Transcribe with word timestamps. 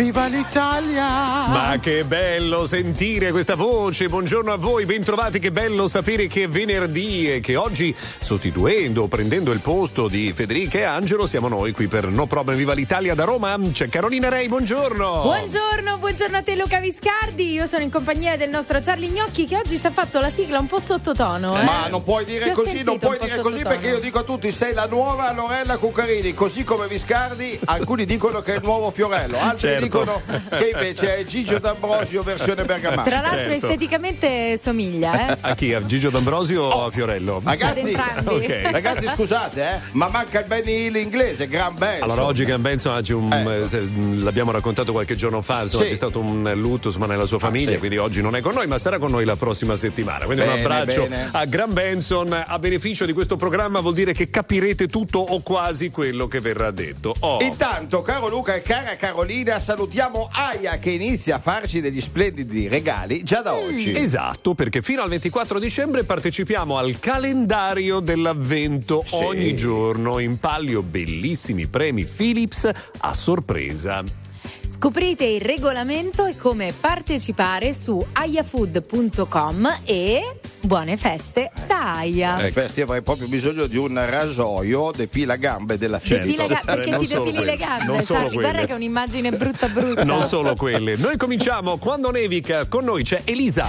Viva 0.00 0.28
l'Italia! 0.28 1.04
Ma 1.48 1.76
che 1.78 2.04
bello 2.04 2.64
sentire 2.64 3.32
questa 3.32 3.54
voce, 3.54 4.08
buongiorno 4.08 4.50
a 4.50 4.56
voi, 4.56 4.86
bentrovati, 4.86 5.38
che 5.38 5.52
bello 5.52 5.88
sapere 5.88 6.26
che 6.26 6.44
è 6.44 6.48
venerdì 6.48 7.30
e 7.30 7.40
che 7.40 7.54
oggi, 7.56 7.94
sostituendo, 8.18 9.08
prendendo 9.08 9.52
il 9.52 9.60
posto 9.60 10.08
di 10.08 10.32
Federica 10.32 10.78
e 10.78 10.84
Angelo, 10.84 11.26
siamo 11.26 11.48
noi 11.48 11.72
qui 11.72 11.86
per 11.86 12.06
No 12.06 12.24
Problem 12.24 12.56
Viva 12.56 12.72
l'Italia 12.72 13.14
da 13.14 13.24
Roma. 13.24 13.58
C'è 13.70 13.90
Carolina 13.90 14.30
Rei, 14.30 14.48
buongiorno! 14.48 15.20
Buongiorno, 15.20 15.98
buongiorno 15.98 16.36
a 16.38 16.42
te 16.42 16.56
Luca 16.56 16.80
Viscardi, 16.80 17.52
io 17.52 17.66
sono 17.66 17.82
in 17.82 17.90
compagnia 17.90 18.38
del 18.38 18.48
nostro 18.48 18.80
Charlie 18.80 19.10
Gnocchi 19.10 19.44
che 19.46 19.56
oggi 19.56 19.78
ci 19.78 19.86
ha 19.86 19.90
fatto 19.90 20.18
la 20.18 20.30
sigla 20.30 20.60
un 20.60 20.66
po' 20.66 20.78
sottotono. 20.78 21.60
Eh? 21.60 21.62
Ma 21.62 21.88
non 21.88 22.02
puoi 22.02 22.24
dire 22.24 22.52
così, 22.52 22.82
non 22.84 22.96
puoi 22.96 23.18
dire 23.20 23.40
così 23.40 23.62
perché 23.62 23.88
io 23.88 23.98
dico 23.98 24.20
a 24.20 24.22
tutti 24.22 24.50
sei 24.50 24.72
la 24.72 24.86
nuova 24.86 25.30
Lorella 25.34 25.76
Cuccarini, 25.76 26.32
così 26.32 26.64
come 26.64 26.86
Viscardi, 26.88 27.60
alcuni 27.66 28.06
dicono 28.06 28.40
che 28.40 28.54
è 28.54 28.56
il 28.56 28.62
nuovo 28.62 28.90
Fiorello, 28.90 29.38
altri 29.38 29.68
Certo. 29.68 29.74
dicono 29.74 29.88
che 29.90 30.70
invece 30.72 31.18
è 31.18 31.24
Gigio 31.24 31.58
D'Ambrosio 31.58 32.22
versione 32.22 32.64
bergamasca. 32.64 33.02
Tra 33.10 33.20
l'altro 33.20 33.38
certo. 33.50 33.66
esteticamente 33.66 34.56
somiglia, 34.58 35.28
eh? 35.30 35.38
A 35.50 35.54
chi? 35.54 35.74
A 35.74 35.84
Gigio 35.84 36.10
D'Ambrosio 36.10 36.62
o 36.62 36.86
a 36.86 36.90
Fiorello? 36.90 37.40
Ragazzi, 37.44 37.80
Ad 37.80 37.86
entrambi. 37.86 38.34
Ok. 38.34 38.60
ragazzi 38.72 39.06
scusate, 39.08 39.62
eh, 39.62 39.80
ma 39.92 40.08
manca 40.08 40.40
il 40.40 40.46
Benny 40.46 40.86
Hill 40.86 40.96
inglese, 40.96 41.48
gran 41.48 41.74
bello. 41.76 42.04
Allora 42.04 42.24
oggi 42.24 42.44
Gran 42.44 42.62
Benson 42.62 42.94
oggi 42.94 43.12
un- 43.12 43.32
Ecco. 43.32 43.52
eh, 43.64 43.68
se- 43.68 43.90
l'abbiamo 44.16 44.50
raccontato 44.50 44.92
qualche 44.92 45.16
giorno 45.16 45.40
fa, 45.42 45.62
insomma 45.62 45.84
Sì. 45.84 45.90
c'è 45.90 45.96
stato 45.96 46.20
un 46.20 46.50
lutto 46.54 46.88
insomma, 46.88 47.06
nella 47.06 47.26
sua 47.26 47.38
famiglia, 47.38 47.72
sì. 47.72 47.78
quindi 47.78 47.96
oggi 47.96 48.22
non 48.22 48.36
è 48.36 48.40
con 48.40 48.54
noi, 48.54 48.66
ma 48.66 48.78
sarà 48.78 48.98
con 48.98 49.10
noi 49.10 49.24
la 49.24 49.36
prossima 49.36 49.76
settimana. 49.76 50.24
Quindi 50.24 50.42
un 50.44 50.48
Bene, 50.50 50.60
abbraccio 50.60 51.02
bene. 51.02 51.28
a 51.32 51.44
Gran 51.46 51.72
Benson 51.72 52.44
a 52.46 52.58
beneficio 52.58 53.04
di 53.06 53.12
questo 53.12 53.36
programma 53.36 53.80
vuol 53.80 53.94
dire 53.94 54.12
che 54.12 54.30
capirete 54.30 54.86
tutto 54.88 55.18
o 55.18 55.40
quasi 55.40 55.90
quello 55.90 56.26
che 56.28 56.40
verrà 56.40 56.70
detto. 56.70 57.14
Oh. 57.20 57.38
Intanto, 57.40 58.02
caro 58.02 58.28
Luca 58.28 58.54
e 58.54 58.62
cara 58.62 58.96
Carolina, 58.96 59.58
salutiamo 59.70 60.28
Aya 60.32 60.80
che 60.80 60.90
inizia 60.90 61.36
a 61.36 61.38
farci 61.38 61.80
degli 61.80 62.00
splendidi 62.00 62.66
regali 62.66 63.22
già 63.22 63.40
da 63.40 63.54
oggi. 63.54 63.96
Esatto, 63.96 64.52
perché 64.52 64.82
fino 64.82 65.00
al 65.00 65.08
24 65.08 65.60
dicembre 65.60 66.02
partecipiamo 66.02 66.76
al 66.76 66.98
calendario 66.98 68.00
dell'avvento. 68.00 69.04
Sì. 69.06 69.14
Ogni 69.14 69.56
giorno 69.56 70.18
in 70.18 70.40
palio 70.40 70.82
bellissimi 70.82 71.68
premi 71.68 72.04
Philips 72.04 72.68
a 72.98 73.14
sorpresa. 73.14 74.29
Scoprite 74.70 75.24
il 75.24 75.40
regolamento 75.40 76.26
e 76.26 76.36
come 76.36 76.72
partecipare 76.78 77.74
su 77.74 78.06
ayafood.com 78.12 79.80
e 79.84 80.36
buone 80.60 80.96
feste 80.96 81.50
da 81.66 81.96
Aya. 81.96 82.46
In 82.46 82.52
festi 82.52 82.80
avrei 82.80 83.02
proprio 83.02 83.26
bisogno 83.26 83.66
di 83.66 83.76
un 83.76 84.00
rasoio 84.08 84.92
depila 84.94 85.34
gambe 85.34 85.76
della 85.76 85.98
Certo. 85.98 86.24
Depila 86.24 86.46
ga- 86.46 86.62
perché 86.64 86.88
Eh, 86.88 86.90
non 86.92 87.00
ti 87.00 87.06
depili 87.08 87.44
le 87.44 87.56
gambe, 87.56 87.84
non 87.84 88.00
solo 88.02 88.20
Charlie. 88.20 88.40
Guarda 88.40 88.64
che 88.64 88.72
è 88.72 88.76
un'immagine 88.76 89.30
brutta 89.32 89.68
brutta. 89.68 90.04
Non 90.04 90.22
solo 90.22 90.54
quelle. 90.54 90.94
Noi 90.96 91.16
cominciamo 91.16 91.76
quando 91.78 92.12
nevica. 92.12 92.66
Con 92.66 92.84
noi 92.84 93.02
c'è 93.02 93.22
Elisa. 93.24 93.68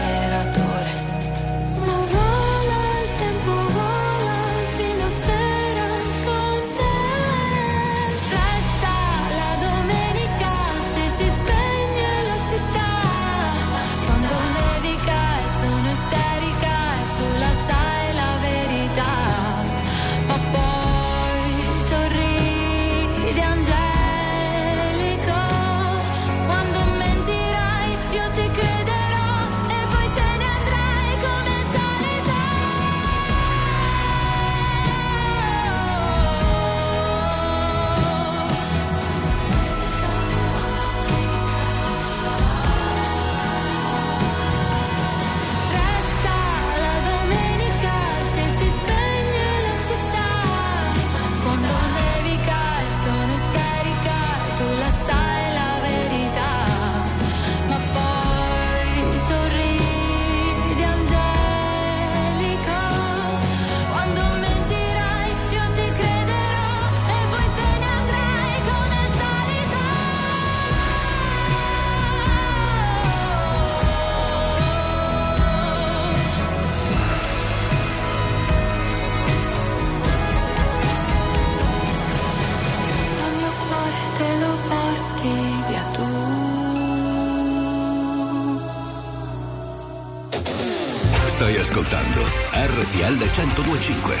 Ascoltando 91.71 92.21
RTL 92.51 93.17
1025. 93.17 94.19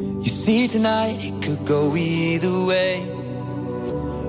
You 0.00 0.30
see 0.30 0.66
tonight 0.66 1.20
it 1.20 1.40
could 1.40 1.64
go 1.64 1.94
either 1.94 2.64
way. 2.66 3.06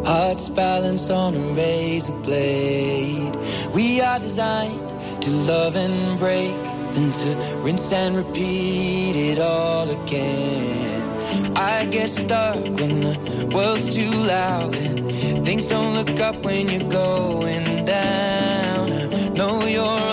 Hearts 0.06 0.48
balanced 0.50 1.10
on 1.10 1.36
a 1.36 1.40
razor 1.56 2.14
blade. 2.22 3.36
We 3.74 4.00
are 4.00 4.20
designed 4.20 4.92
to 5.24 5.32
love 5.32 5.76
and 5.76 6.20
break, 6.20 6.54
then 6.94 7.12
to 7.12 7.36
rinse 7.64 7.92
and 7.94 8.16
repeat 8.16 9.16
it 9.16 9.40
all 9.40 9.90
again. 9.90 11.58
I 11.58 11.86
get 11.86 12.12
stuck 12.12 12.64
when 12.64 13.02
the 13.02 13.50
world's 13.52 13.90
too 13.90 14.12
loud 14.12 14.76
and 14.76 15.44
things 15.46 15.66
don't 15.66 15.96
look 15.96 16.20
up 16.20 16.36
when 16.46 16.70
you're 16.70 16.90
going 16.90 17.86
down. 17.86 18.92
I 18.92 19.30
know 19.30 19.66
your 19.66 20.09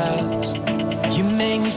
clouds. 0.00 0.52
You 1.16 1.24
make 1.24 1.60
me 1.60 1.69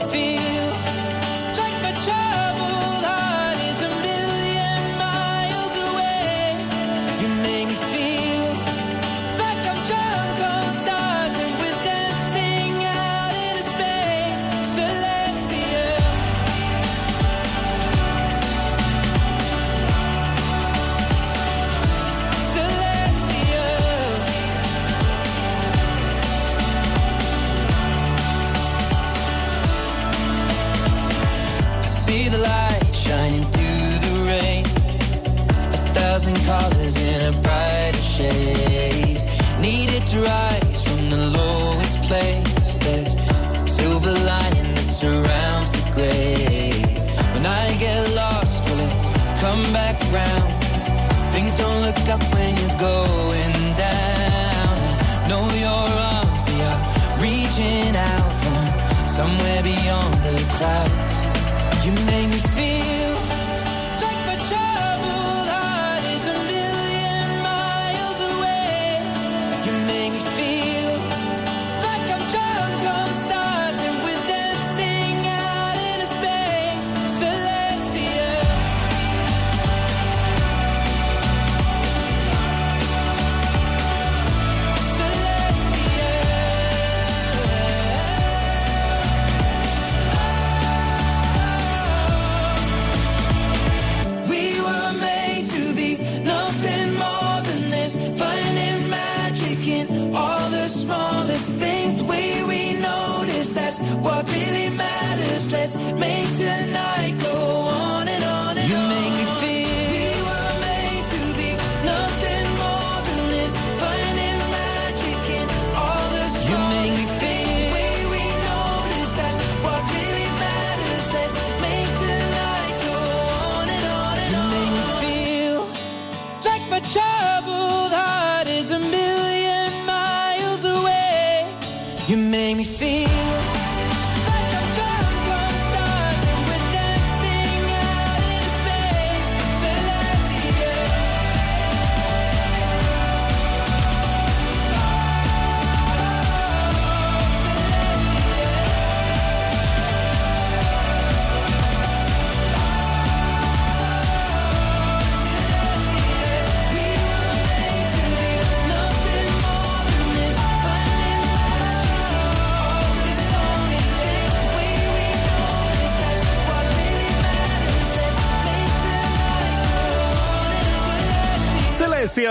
clouds. 60.64 61.84
You 61.84 61.92
make 62.06 62.28
me 62.32 62.38
feel 62.56 62.83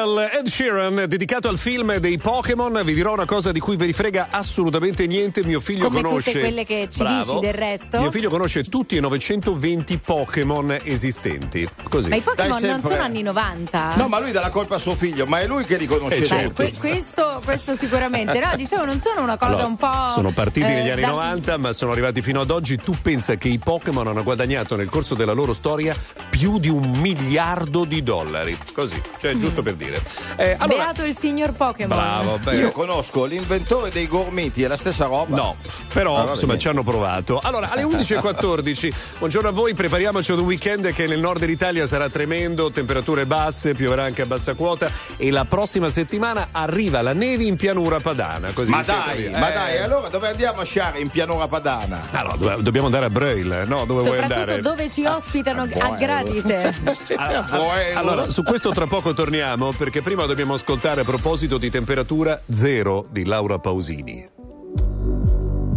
Celestial 0.04 0.30
Ed 0.40 0.48
Sheeran 0.48 1.06
dedicato 1.08 1.48
al 1.48 1.58
film 1.58 1.96
dei 1.98 2.18
Pokémon 2.18 2.82
vi 2.84 2.94
dirò 2.94 3.14
una 3.14 3.26
cosa 3.26 3.52
di 3.54 3.60
cui 3.62 3.78
ve 3.78 3.86
ne 3.86 3.94
frega 3.94 4.28
assolutamente 4.32 5.08
niente 5.08 5.44
mio 5.46 5.62
figlio 5.62 5.88
Come 5.88 6.02
conosce 6.02 6.32
tutte 6.32 6.44
quelle 6.44 6.66
che 6.66 6.88
ci 6.92 7.00
Bravo. 7.00 7.40
dici 7.40 7.46
del 7.46 7.54
resto. 7.54 8.00
mio 8.00 8.12
figlio 8.12 8.30
conosce 8.30 8.64
tutti 8.64 8.98
i 8.98 9.00
920 9.00 9.98
Pokémon 10.00 10.78
esistenti 10.84 11.68
così 11.90 12.10
Ma 12.10 12.16
i 12.18 12.22
Pokémon 12.22 12.62
non 12.62 12.82
sono 12.84 13.02
anni 13.02 13.22
90. 13.22 13.96
No, 13.96 14.08
ma 14.10 14.20
lui 14.20 14.32
dà 14.32 14.42
la 14.42 14.50
colpa 14.50 14.76
a 14.76 14.78
suo 14.80 14.96
figlio, 14.96 15.26
ma 15.26 15.40
è 15.40 15.48
lui 15.48 15.64
che 15.64 15.78
li 15.78 15.86
conosce 15.86 16.24
Eh, 16.24 16.26
certo. 16.26 16.64
tutti. 16.64 16.78
Que- 16.78 16.90
questo, 16.92 17.42
questo 17.44 17.76
sicuramente. 17.76 18.40
No, 18.40 18.50
dicevo, 18.58 18.84
non 18.86 19.00
sono 19.00 19.22
una 19.22 19.38
cosa 19.38 19.52
Allora, 19.52 19.66
un 19.68 19.76
po'. 19.78 20.10
sono 20.10 20.32
partiti 20.32 20.66
eh, 20.66 20.74
negli 20.74 20.90
anni 20.90 21.02
da- 21.02 21.08
90 21.10 21.58
ma 21.58 21.72
sono 21.74 21.92
arrivati 21.92 22.22
fino 22.22 22.42
ad 22.42 22.50
oggi 22.52 22.76
tu 22.78 22.96
pensa 23.02 23.36
che 23.36 23.48
i 23.48 23.58
Pokémon 23.58 24.08
hanno 24.08 24.24
guadagnato 24.24 24.76
nel 24.76 24.90
corso 24.90 25.16
della 25.16 25.34
loro 25.34 25.54
storia 25.54 25.96
più 26.30 26.60
di 26.60 26.68
un 26.70 26.90
miliardo 27.00 27.86
di 27.86 28.04
dollari 28.04 28.58
così 28.74 29.00
cioè 29.20 29.36
giusto 29.38 29.62
per 29.62 29.76
dire 29.76 29.93
Eh, 30.36 30.56
allora 30.60 30.84
Beato 30.86 31.04
il 31.04 31.16
signor 31.16 31.54
Pokémon. 31.54 31.98
bravo 31.98 32.38
beh. 32.38 32.56
Io 32.56 32.72
conosco 32.72 33.26
l'inventore 33.26 33.90
dei 33.92 34.08
gormiti, 34.08 34.64
è 34.64 34.68
la 34.68 34.78
stessa 34.78 35.06
roba. 35.06 35.36
No, 35.36 35.56
però 35.92 36.18
Ah, 36.26 36.30
insomma 36.32 36.58
ci 36.58 36.68
hanno 36.68 36.84
provato. 36.84 37.40
Allora, 37.44 37.70
alle 37.72 37.84
11.14, 37.84 38.94
buongiorno 39.20 39.50
a 39.50 39.52
voi, 39.52 39.74
prepariamoci 39.74 40.32
ad 40.32 40.40
un 40.40 40.46
weekend 40.46 40.92
che 40.94 41.08
nel 41.08 41.20
nord 41.20 41.40
dell'Italia 41.40 41.86
sarà 41.88 42.08
tremendo, 42.10 42.72
temperature 42.72 43.26
basse, 43.26 43.74
pioverà 43.74 44.04
anche 44.04 44.22
a 44.22 44.26
bassa 44.26 44.54
quota 44.54 44.90
e 45.18 45.32
la 45.32 45.46
prossima 45.46 45.90
settimana 45.90 46.50
arriva 46.52 47.02
la 47.02 47.14
neve 47.14 47.44
in 47.44 47.56
pianura 47.56 48.00
padana. 48.00 48.52
Così 48.54 48.70
Ma 48.70 48.82
dai, 48.84 49.30
ma 49.32 49.50
Eh, 49.50 49.54
dai, 49.54 49.78
allora 49.80 50.10
dove 50.10 50.30
andiamo 50.30 50.62
a 50.62 50.66
sciare? 50.66 51.00
In 51.00 51.10
pianura 51.10 51.48
padana. 51.48 52.02
ah, 52.12 52.22
no, 52.24 52.36
do- 52.38 52.58
dobbiamo 52.62 52.88
andare 52.88 53.06
a 53.06 53.10
Breil, 53.10 53.64
no? 53.68 53.86
Dove 53.86 54.02
vuoi 54.02 54.18
Soprattutto 54.20 54.40
andare? 54.40 54.62
dove 54.62 54.90
ci 54.90 55.06
ospitano 55.06 55.62
a 55.64 55.68
buono. 55.68 55.96
gratis. 55.98 56.46
Buono. 57.50 57.72
Allora, 57.96 58.30
su 58.30 58.44
questo 58.44 58.72
tra 58.72 58.88
poco 58.88 59.14
torniamo 59.14 59.72
perché 59.84 60.02
prima 60.02 60.26
dobbiamo 60.26 60.54
ascoltare 60.54 61.02
a 61.02 61.04
proposito 61.04 61.58
di 61.58 61.70
temperatura 61.70 62.42
zero 62.50 63.06
di 63.10 63.26
Laura 63.26 63.60
Pausini. 63.60 64.26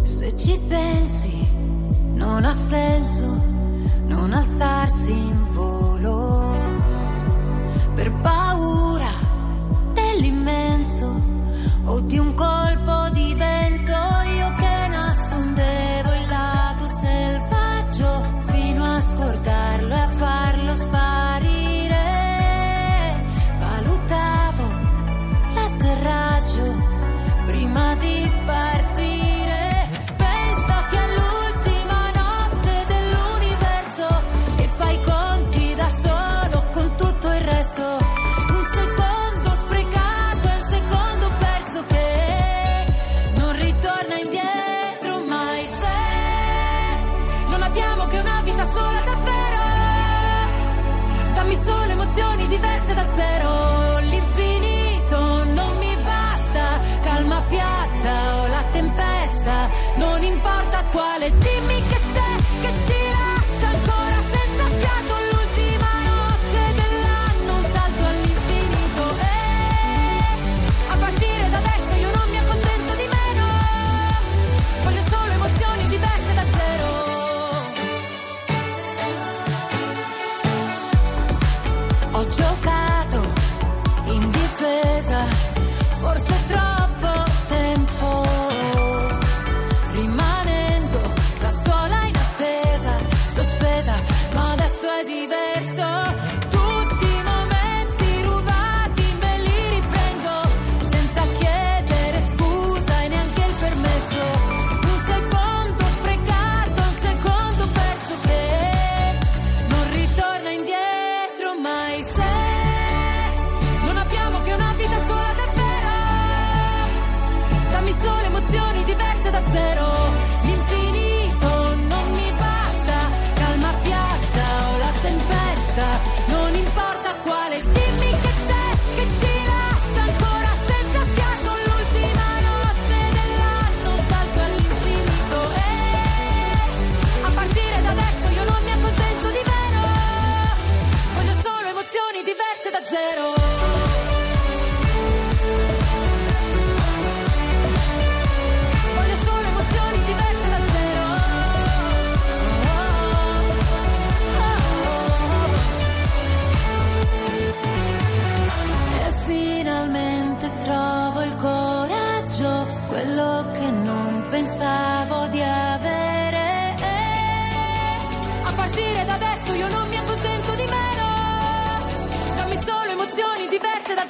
Se 0.05 0.37
ci 0.37 0.57
pensi, 0.69 1.45
non 2.15 2.45
ha 2.45 2.53
senso 2.53 3.27
non 4.07 4.33
alzarsi 4.33 5.11
in 5.11 5.53
volo 5.53 6.55
per 7.97 8.13
paura 8.23 9.11
dell'immenso 9.93 11.21
o 11.87 11.99
di 11.99 12.19
un 12.19 12.33
colpo 12.35 13.09
di 13.11 13.35
vento. 13.35 13.93
Io 14.37 14.55
che 14.55 14.89
nascondevo 14.89 16.13
il 16.13 16.29
lato 16.29 16.87
selvaggio 16.87 18.23
fino 18.45 18.85
a 18.85 19.01
scordarlo 19.01 19.95
e 19.95 19.99
a 19.99 20.09
farlo 20.11 20.75
sparire. 20.77 21.16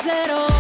Zero. 0.07 0.56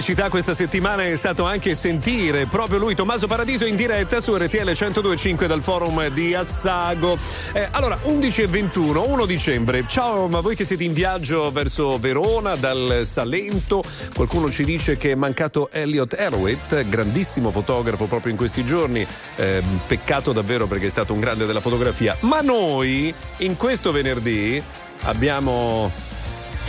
Felicità 0.00 0.30
questa 0.30 0.54
settimana 0.54 1.04
è 1.04 1.14
stato 1.14 1.44
anche 1.44 1.74
sentire 1.74 2.46
proprio 2.46 2.78
lui, 2.78 2.94
Tommaso 2.94 3.26
Paradiso, 3.26 3.66
in 3.66 3.76
diretta 3.76 4.18
su 4.20 4.34
RTL 4.34 4.64
1025 4.64 5.46
dal 5.46 5.62
forum 5.62 6.08
di 6.08 6.34
Assago. 6.34 7.18
Eh, 7.52 7.68
allora, 7.70 7.98
11 8.04 8.40
e 8.40 8.46
21, 8.46 9.06
1 9.06 9.26
dicembre. 9.26 9.84
Ciao, 9.86 10.26
ma 10.26 10.40
voi 10.40 10.56
che 10.56 10.64
siete 10.64 10.84
in 10.84 10.94
viaggio 10.94 11.52
verso 11.52 11.98
Verona, 11.98 12.54
dal 12.54 13.02
Salento, 13.04 13.84
qualcuno 14.14 14.50
ci 14.50 14.64
dice 14.64 14.96
che 14.96 15.10
è 15.10 15.14
mancato 15.14 15.70
Elliot 15.70 16.14
Elwitt, 16.14 16.82
grandissimo 16.88 17.50
fotografo 17.50 18.06
proprio 18.06 18.32
in 18.32 18.38
questi 18.38 18.64
giorni. 18.64 19.06
Eh, 19.36 19.62
peccato 19.86 20.32
davvero 20.32 20.66
perché 20.66 20.86
è 20.86 20.90
stato 20.90 21.12
un 21.12 21.20
grande 21.20 21.44
della 21.44 21.60
fotografia. 21.60 22.16
Ma 22.20 22.40
noi, 22.40 23.12
in 23.38 23.54
questo 23.58 23.92
venerdì, 23.92 24.62
abbiamo 25.02 26.09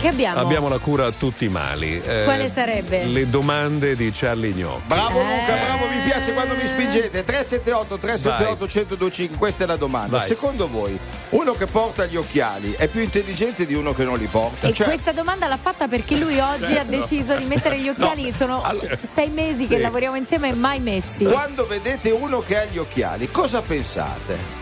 Che 0.00 0.08
abbiamo? 0.08 0.40
Abbiamo 0.40 0.68
la 0.68 0.78
cura 0.78 1.06
a 1.06 1.12
tutti 1.12 1.44
i 1.44 1.48
mali. 1.48 2.00
Eh, 2.04 2.24
Quale 2.24 2.48
sarebbe? 2.48 3.04
Le 3.04 3.30
domande 3.30 3.94
di 3.94 4.10
Charlie 4.12 4.50
Gnocchi. 4.52 4.82
Bravo 4.86 5.20
Eh. 5.20 5.22
Luca, 5.22 5.52
bravo, 5.54 5.86
mi 5.86 6.00
piace 6.00 6.32
quando 6.32 6.54
mi 6.56 6.66
spingete. 6.66 7.22
378 7.24 7.98
378 7.98 8.64
1025, 8.66 9.36
questa 9.38 9.62
è 9.62 9.66
la 9.68 9.76
domanda. 9.76 10.18
Vai. 10.18 10.26
Secondo 10.26 10.66
voi, 10.68 10.98
uno 11.30 11.52
che 11.52 11.66
porta 11.66 12.04
gli 12.06 12.16
occhiali 12.16 12.72
è 12.72 12.88
più 12.88 13.00
intelligente 13.00 13.64
di 13.64 13.74
uno 13.74 13.94
che 13.94 14.02
non 14.02 14.18
li 14.18 14.26
porta? 14.26 14.66
E 14.66 14.72
Cioè, 14.72 14.86
questa 14.86 15.12
domanda 15.12 15.46
l'ha 15.46 15.56
fatta 15.56 15.86
perché 15.86 16.16
lui 16.16 16.38
oggi 16.40 16.76
ha 16.76 16.84
deciso 16.84 17.36
di 17.36 17.44
mettere 17.44 17.78
gli 17.78 17.88
occhiali. 17.88 18.24
No. 18.24 18.32
Sono 18.32 18.62
Allora- 18.62 18.98
sei 19.00 19.30
mesi 19.30 19.68
che 19.68 19.76
Sì. 19.76 19.80
lavoriamo 19.80 20.16
insieme 20.16 20.48
e 20.48 20.54
mai 20.54 20.80
messi. 20.80 21.24
quando 21.24 21.64
vedete 21.66 22.10
uno 22.10 22.40
che 22.40 22.58
ha 22.58 22.64
gli 22.64 22.78
occhiali, 22.78 23.30
cosa 23.30 23.62
pensate? 23.62 24.61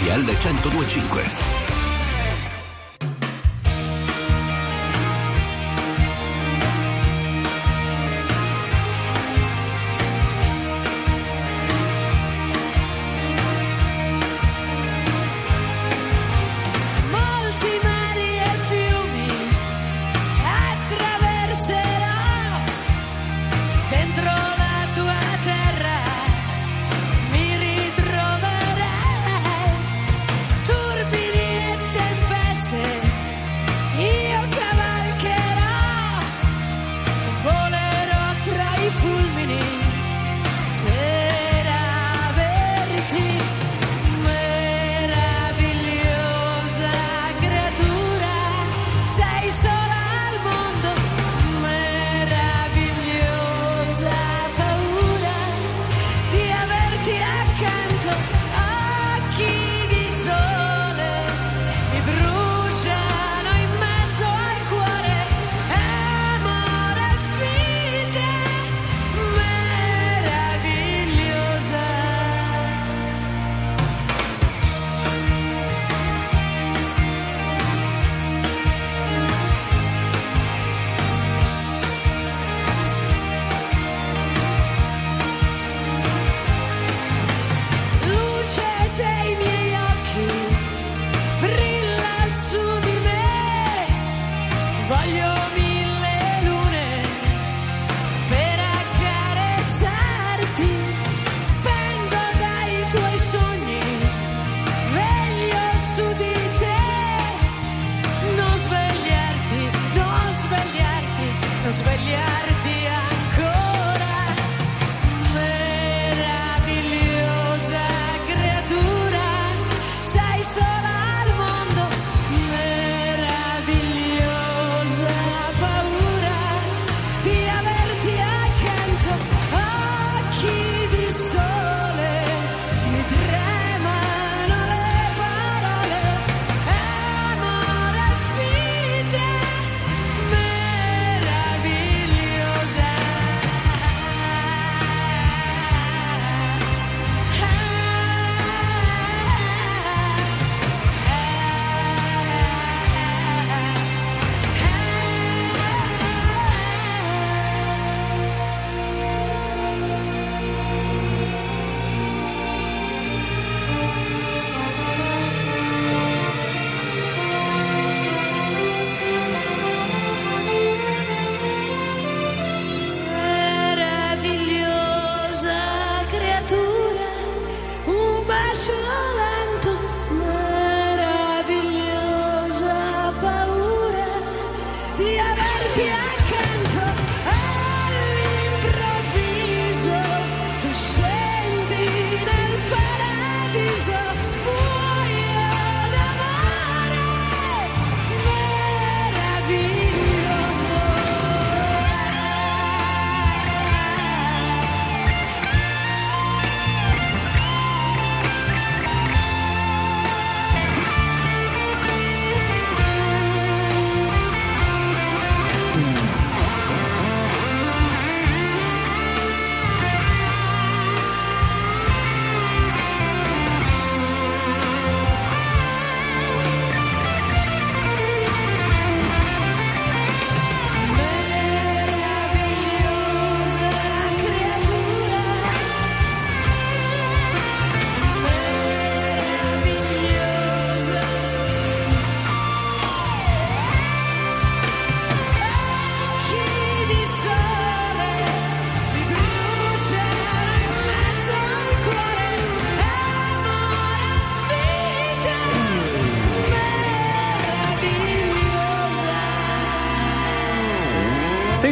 RTL 0.00 0.24
1025. 0.24 1.29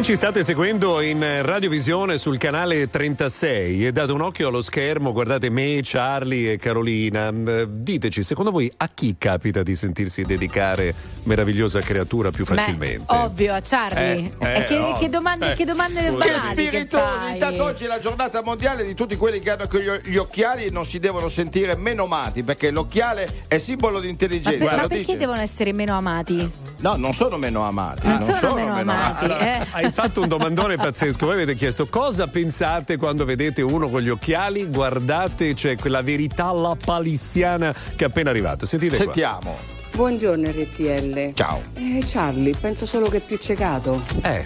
Ci 0.08 0.16
state 0.16 0.42
seguendo 0.42 1.02
in 1.02 1.42
radiovisione 1.42 2.16
sul 2.16 2.38
canale 2.38 2.88
36 2.88 3.88
e 3.88 3.92
date 3.92 4.12
un 4.12 4.22
occhio 4.22 4.48
allo 4.48 4.62
schermo, 4.62 5.12
guardate 5.12 5.50
me, 5.50 5.80
Charlie 5.82 6.52
e 6.52 6.56
Carolina, 6.56 7.28
eh, 7.28 7.66
diteci, 7.68 8.22
secondo 8.22 8.50
voi 8.50 8.72
a 8.78 8.88
chi 8.88 9.16
capita 9.18 9.62
di 9.62 9.76
sentirsi 9.76 10.22
dedicare 10.24 10.94
meravigliosa 11.28 11.80
creatura 11.80 12.30
più 12.30 12.44
facilmente. 12.44 13.04
Beh, 13.06 13.16
ovvio, 13.16 13.54
a 13.54 13.60
Charlie. 13.62 14.32
Eh, 14.38 14.54
eh, 14.54 14.64
che, 14.64 14.78
oh, 14.78 14.98
che, 14.98 15.08
domande, 15.08 15.52
eh. 15.52 15.54
che 15.54 15.64
domande 15.64 16.00
Scusa. 16.00 16.16
banali 16.16 16.68
che 16.68 16.80
spiritosi. 16.80 17.32
Intanto 17.32 17.64
oggi 17.64 17.84
è 17.84 17.86
la 17.86 18.00
giornata 18.00 18.42
mondiale 18.42 18.84
di 18.84 18.94
tutti 18.94 19.14
quelli 19.16 19.38
che 19.38 19.50
hanno 19.50 19.68
gli 20.02 20.16
occhiali 20.16 20.64
e 20.64 20.70
non 20.70 20.84
si 20.84 20.98
devono 20.98 21.28
sentire 21.28 21.76
meno 21.76 22.04
amati 22.04 22.42
perché 22.42 22.70
l'occhiale 22.70 23.44
è 23.46 23.58
simbolo 23.58 24.00
di 24.00 24.08
intelligenza. 24.08 24.64
Ma, 24.64 24.70
per, 24.70 24.80
ma 24.80 24.86
perché 24.88 25.04
dice? 25.04 25.16
devono 25.18 25.40
essere 25.40 25.72
meno 25.72 25.94
amati? 25.94 26.50
No, 26.78 26.96
non 26.96 27.12
sono 27.12 27.36
meno 27.36 27.62
amati. 27.62 28.06
Non, 28.06 28.16
non 28.16 28.24
sono, 28.24 28.36
sono, 28.36 28.54
meno, 28.54 28.74
meno 28.74 28.92
amati. 28.92 29.24
amati. 29.24 29.42
Allora, 29.42 29.66
hai 29.72 29.90
fatto 29.92 30.20
un 30.22 30.28
domandone 30.28 30.76
pazzesco. 30.76 31.26
Voi 31.26 31.34
avete 31.34 31.54
chiesto 31.54 31.86
cosa 31.86 32.26
pensate 32.26 32.96
quando 32.96 33.24
vedete 33.24 33.62
uno 33.62 33.88
con 33.90 34.00
gli 34.00 34.08
occhiali? 34.08 34.66
Guardate, 34.66 35.54
c'è 35.54 35.54
cioè, 35.54 35.76
quella 35.76 36.02
verità 36.02 36.50
lapalissiana 36.52 37.74
che 37.94 38.04
è 38.04 38.06
appena 38.08 38.30
arrivata. 38.30 38.64
Sentite 38.64 38.96
Sentiamo. 38.96 39.58
Qua. 39.66 39.77
Buongiorno 39.98 40.48
RTL. 40.48 41.32
Ciao. 41.34 41.60
Eh, 41.74 42.04
Charlie, 42.06 42.54
penso 42.54 42.86
solo 42.86 43.08
che 43.08 43.16
è 43.16 43.20
più 43.20 43.36
ciecato. 43.36 44.00
Eh. 44.22 44.44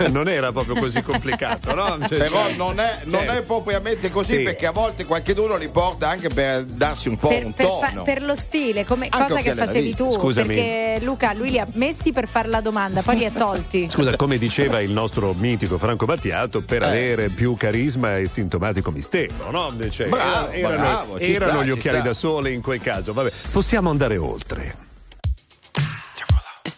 eh, 0.00 0.08
non 0.08 0.28
era 0.28 0.52
proprio 0.52 0.74
così 0.74 1.00
complicato, 1.00 1.74
no? 1.74 1.96
Cioè, 2.06 2.18
Però 2.18 2.42
cioè, 2.42 2.56
non, 2.56 2.78
è, 2.78 2.98
cioè, 3.08 3.24
non, 3.24 3.34
è, 3.34 3.42
propriamente 3.42 4.10
così, 4.10 4.36
sì. 4.36 4.42
perché 4.42 4.66
a 4.66 4.70
volte 4.70 5.06
qualcuno 5.06 5.56
li 5.56 5.70
porta 5.70 6.10
anche 6.10 6.28
per 6.28 6.64
darsi 6.64 7.08
un 7.08 7.16
po' 7.16 7.28
per, 7.28 7.46
un 7.46 7.54
per 7.54 7.66
fa, 7.80 8.02
per 8.02 8.22
lo 8.22 8.34
stile, 8.34 8.84
come, 8.84 9.08
cosa 9.08 9.40
che 9.40 9.54
facevi 9.54 9.94
tu. 9.94 10.10
Scusami. 10.10 10.54
Perché 10.54 10.98
Luca, 11.00 11.32
lui 11.32 11.52
li 11.52 11.58
ha 11.58 11.66
messi 11.72 12.12
per 12.12 12.28
fare 12.28 12.48
la 12.48 12.60
domanda, 12.60 13.00
poi 13.00 13.16
li 13.16 13.24
ha 13.24 13.30
tolti. 13.30 13.88
Scusa, 13.90 14.14
come 14.16 14.36
diceva 14.36 14.82
il 14.82 14.90
nostro 14.90 15.32
mitico 15.32 15.78
Franco 15.78 16.04
Battiato, 16.04 16.60
per 16.60 16.82
eh. 16.82 16.86
avere 16.86 17.28
più 17.30 17.56
carisma 17.56 18.18
e 18.18 18.28
sintomatico 18.28 18.90
mistero, 18.90 19.50
no? 19.50 19.72
Cioè, 19.88 20.08
bravo, 20.08 20.50
erano, 20.50 20.76
bravo, 20.76 21.18
erano 21.18 21.52
sta, 21.52 21.64
gli 21.64 21.70
occhiali 21.70 21.98
sta. 22.00 22.06
da 22.08 22.14
sole 22.14 22.50
in 22.50 22.60
quel 22.60 22.82
caso. 22.82 23.14
Vabbè, 23.14 23.32
possiamo 23.50 23.88
andare 23.88 24.18
oltre. 24.18 24.81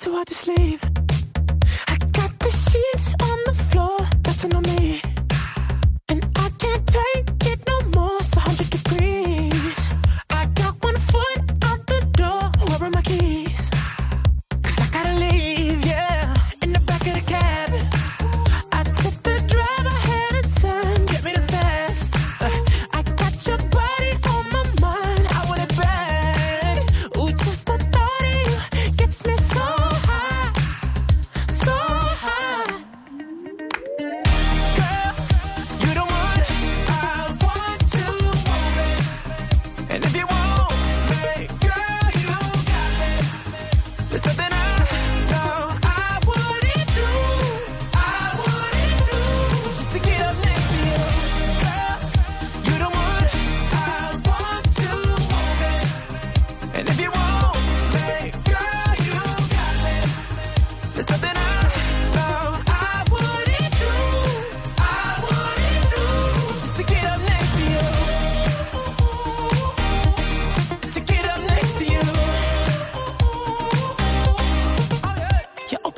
so 0.05 0.12
hard 0.12 0.27
to 0.27 0.35
sleep. 0.35 0.81
I 1.88 1.97
got 2.12 2.38
the 2.38 2.51
sheets 2.51 3.14
on 3.23 3.38
the 3.47 3.55
floor, 3.71 3.99
nothing 4.27 4.55
on 4.55 4.62
me. 4.64 4.74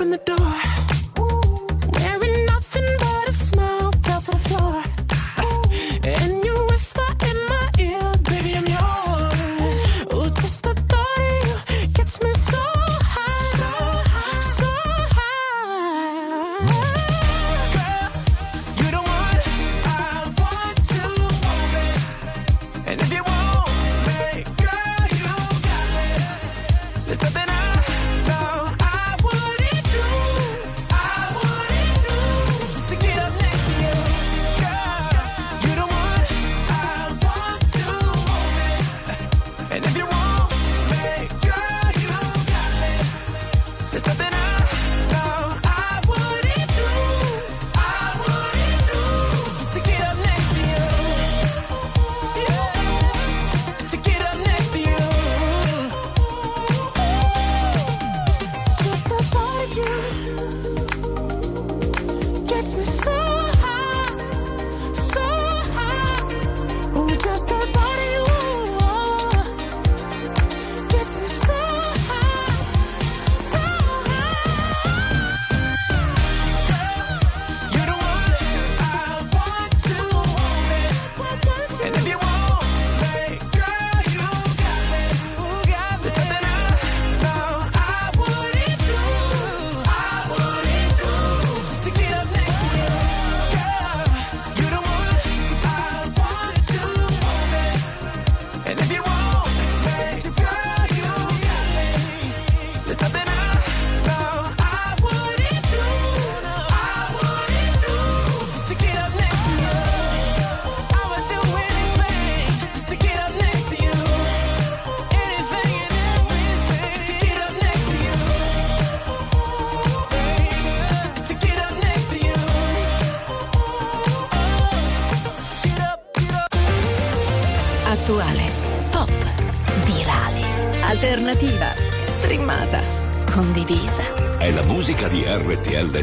open 0.07 0.11
the 0.11 0.19
door. 0.19 0.46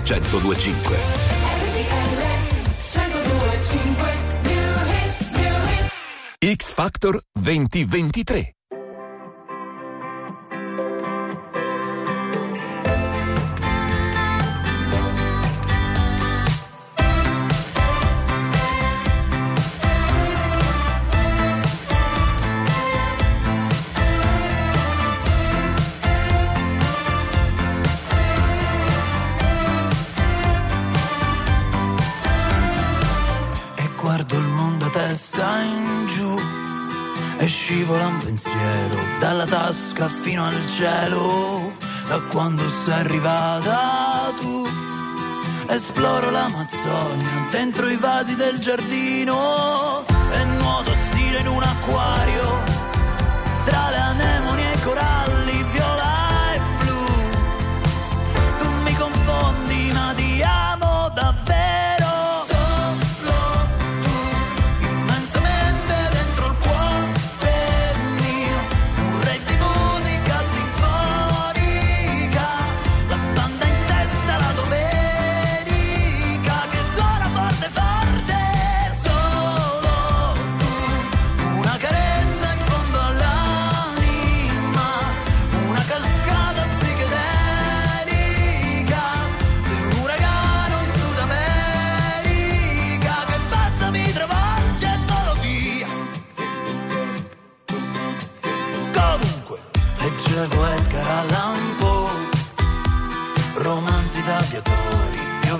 1025. 0.03 0.97
X 6.39 6.73
Factor 6.73 7.23
2023 7.33 8.53
e 37.43 37.47
scivola 37.47 38.07
un 38.07 38.17
pensiero 38.19 38.95
dalla 39.19 39.45
tasca 39.45 40.07
fino 40.07 40.45
al 40.45 40.65
cielo. 40.67 41.73
Da 42.07 42.21
quando 42.31 42.67
sei 42.69 42.93
arrivata 42.93 44.31
tu, 44.39 44.65
esploro 45.67 46.29
l'Amazzonia 46.29 47.47
dentro 47.51 47.89
i 47.89 47.97
vasi 47.97 48.35
del 48.35 48.59
giardino 48.59 50.05
e 50.07 50.43
nuoto 50.57 50.91
stile 51.09 51.39
in 51.39 51.47
un 51.47 51.63
acquario. 51.63 52.52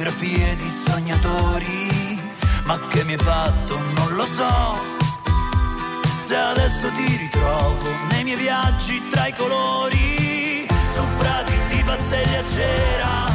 Biografie 0.04 0.56
di 0.58 0.70
sognatori, 0.86 2.22
ma 2.66 2.78
che 2.90 3.06
mi 3.06 3.14
hai 3.14 3.20
fatto 3.20 3.78
non 3.78 4.16
lo 4.16 4.26
so. 4.26 4.76
Se 6.20 6.36
adesso 6.36 6.90
ti 6.90 7.16
ritrovo 7.16 7.90
nei 8.12 8.24
miei 8.26 8.36
viaggi 8.36 9.02
tra 9.10 9.28
i 9.28 9.34
colori, 9.34 10.68
su 10.68 11.04
prati 11.18 11.54
di 11.70 11.84
pastelli 11.84 12.36
a 12.36 12.44
cera, 12.54 13.26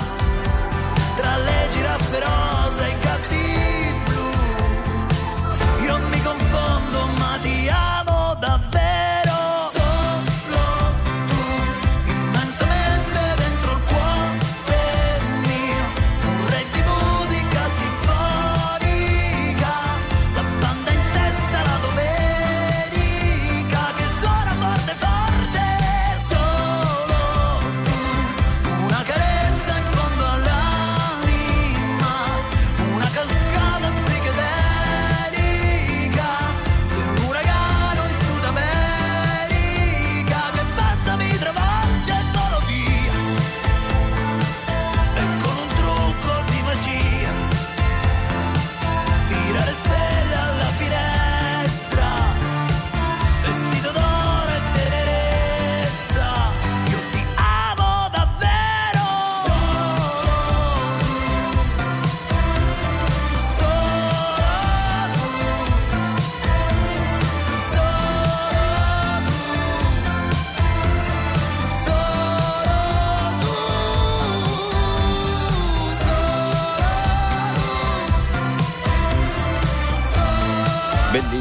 tra 1.16 1.36
le 1.38 1.68
giraffe 1.72 2.20
rosa 2.20 2.86
e 2.86 2.90
i 2.90 2.98
gatti 3.00 4.02
blu. 4.04 5.84
Io 5.84 5.98
mi 6.10 6.22
confondo 6.22 7.06
ma 7.16 7.38
ti 7.40 7.68
amo 7.68 7.97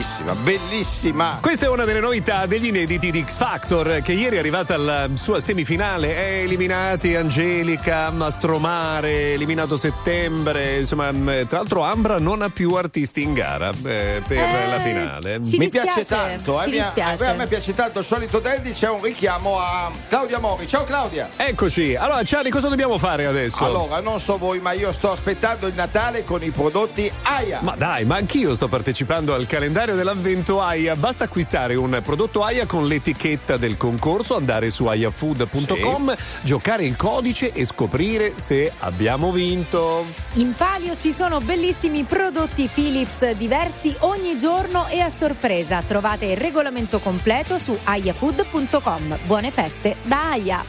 Bellissima, 0.07 0.35
bellissima. 0.35 1.37
Questa 1.41 1.65
è 1.65 1.69
una 1.69 1.83
delle 1.83 1.99
novità 1.99 2.45
degli 2.45 2.67
inediti 2.67 3.11
di 3.11 3.25
X 3.27 3.35
Factor 3.37 3.99
che 4.01 4.13
ieri 4.13 4.37
è 4.37 4.39
arrivata 4.39 4.73
alla 4.73 5.09
sua 5.15 5.41
semifinale. 5.41 6.15
È 6.15 6.41
eliminati 6.43 7.13
Angelica, 7.13 8.09
Mastromare, 8.09 9.33
eliminato 9.33 9.75
Settembre. 9.75 10.77
Insomma, 10.77 11.11
mh, 11.11 11.47
tra 11.49 11.57
l'altro 11.57 11.83
Ambra 11.83 12.19
non 12.19 12.41
ha 12.41 12.47
più 12.49 12.73
artisti 12.75 13.21
in 13.21 13.33
gara 13.33 13.69
eh, 13.71 14.21
per 14.25 14.37
Eh, 14.37 14.67
la 14.69 14.79
finale. 14.79 15.41
ci 15.43 15.57
Mi 15.57 15.65
dispiace, 15.65 15.87
piace 15.87 16.05
tanto, 16.05 16.61
eh, 16.61 16.63
ci 16.63 16.69
mi 16.69 16.77
ha- 16.79 16.83
dispiace. 16.85 17.25
a 17.25 17.33
me 17.33 17.47
piace 17.47 17.75
tanto 17.75 17.99
il 17.99 18.05
solito 18.05 18.39
Dandy, 18.39 18.71
c'è 18.71 18.89
un 18.89 19.01
richiamo 19.03 19.59
a 19.59 19.91
Claudia 20.07 20.39
Mori. 20.39 20.65
Ciao 20.69 20.85
Claudia! 20.85 21.31
Eccoci. 21.35 21.95
Allora, 21.97 22.23
Ciani, 22.23 22.49
cosa 22.49 22.69
dobbiamo 22.69 22.97
fare 22.97 23.25
adesso? 23.25 23.65
Allora, 23.65 23.99
non 23.99 24.21
so 24.21 24.37
voi, 24.37 24.59
ma 24.61 24.71
io 24.71 24.93
sto 24.93 25.11
aspettando 25.11 25.67
il 25.67 25.73
Natale 25.75 26.23
con 26.23 26.41
i 26.43 26.51
prodotti 26.51 27.11
AIA. 27.23 27.59
Ma 27.61 27.75
dai, 27.75 28.05
ma 28.05 28.15
anch'io 28.15 28.55
sto 28.55 28.69
partecipando 28.69 29.33
al 29.33 29.45
calendario 29.47 29.95
dell'avvento 29.97 30.61
AIA. 30.61 30.95
Basta 30.95 31.25
acquistare 31.25 31.75
un 31.75 31.99
prodotto 32.03 32.43
AIA 32.43 32.65
con 32.65 32.87
l'etichetta 32.87 33.57
del 33.57 33.75
concorso, 33.75 34.35
andare 34.35 34.69
su 34.69 34.85
aiafood.com, 34.85 36.15
giocare 36.43 36.85
il 36.85 36.95
codice 36.95 37.51
e 37.51 37.65
scoprire 37.65 38.37
se 38.37 38.71
abbiamo 38.79 39.31
vinto. 39.31 40.05
In 40.33 40.53
palio 40.55 40.95
ci 40.95 41.11
sono 41.11 41.41
bellissimi 41.41 42.03
prodotti 42.03 42.69
Philips 42.71 43.31
diversi 43.31 43.95
ogni 43.99 44.37
giorno 44.37 44.87
e 44.87 44.99
a 44.99 45.09
sorpresa. 45.09 45.81
Trovate 45.81 46.25
il 46.27 46.37
regolamento 46.37 46.99
completo 46.99 47.57
su 47.57 47.77
aiafood.com. 47.83 49.17
Buone 49.25 49.51
feste 49.51 49.95
da 50.03 50.29
Aia. 50.31 50.63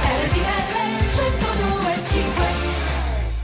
RTL 0.00 0.68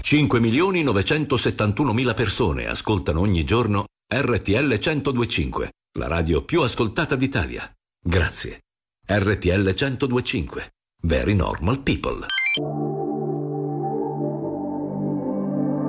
5 0.05 0.39
milioni 0.39 0.83
971 0.83 1.95
mila 1.95 2.13
persone 2.13 2.69
ascoltano 2.69 3.21
ogni 3.21 3.43
giorno 3.43 3.87
RTL 4.17 4.79
1025, 4.79 5.73
la 5.99 6.07
radio 6.07 6.45
più 6.45 6.63
ascoltata 6.63 7.17
d'Italia. 7.17 7.69
Grazie. 8.01 8.61
RTL 9.05 9.75
1025. 9.77 10.71
Very 11.03 11.35
normal 11.35 11.81
people. 11.81 12.27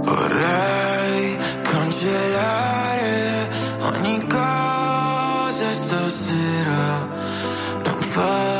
Vorrei 0.01 1.37
cancellare 1.61 3.49
ogni 3.81 4.27
cosa 4.27 5.69
stasera, 5.69 7.05
non 7.83 7.99
farmi 7.99 8.54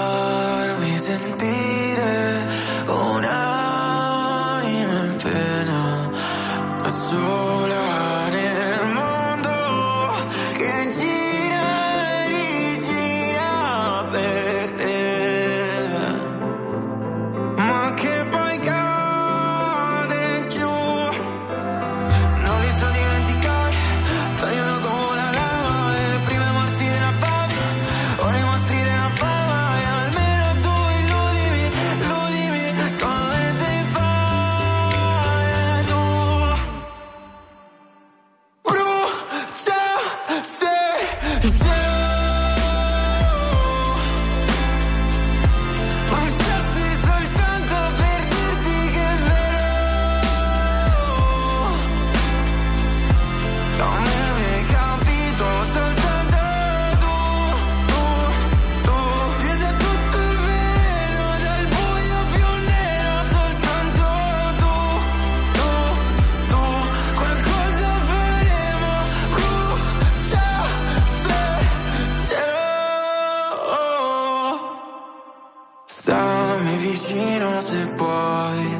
se 78.36 78.42
puoi, 78.42 78.80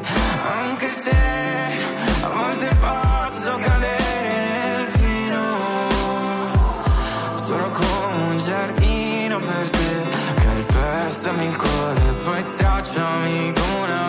anche 0.68 0.90
se 0.90 1.16
a 2.22 2.28
volte 2.28 2.68
posso 2.80 3.56
cadere 3.58 4.50
nel 4.54 4.86
fino. 4.88 5.44
Sono 7.36 7.70
come 7.70 8.22
un 8.30 8.38
giardino 8.38 9.38
per 9.38 9.70
te, 9.70 10.08
calpestami 10.34 11.46
il 11.46 11.56
cuore, 11.56 12.00
poi 12.24 12.42
stracciami 12.42 13.52
come 13.52 13.92
un 13.92 14.05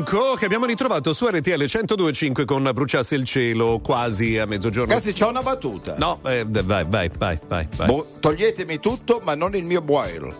Blanco 0.00 0.34
che 0.34 0.46
abbiamo 0.46 0.64
ritrovato 0.64 1.12
su 1.12 1.26
RTL 1.26 1.50
1025 1.50 2.46
con 2.46 2.70
Bruciasse 2.72 3.14
il 3.16 3.24
cielo 3.24 3.80
quasi 3.80 4.38
a 4.38 4.46
mezzogiorno. 4.46 4.94
Ragazzi, 4.94 5.12
c'ho 5.12 5.28
una 5.28 5.42
battuta. 5.42 5.96
No, 5.98 6.20
eh, 6.24 6.46
vai, 6.48 6.84
vai, 6.86 7.10
vai, 7.18 7.38
vai, 7.46 7.68
vai. 7.76 7.86
Boh, 7.86 8.16
toglietemi 8.18 8.80
tutto, 8.80 9.20
ma 9.22 9.34
non 9.34 9.54
il 9.54 9.64
mio 9.64 9.82
boil. 9.82 10.34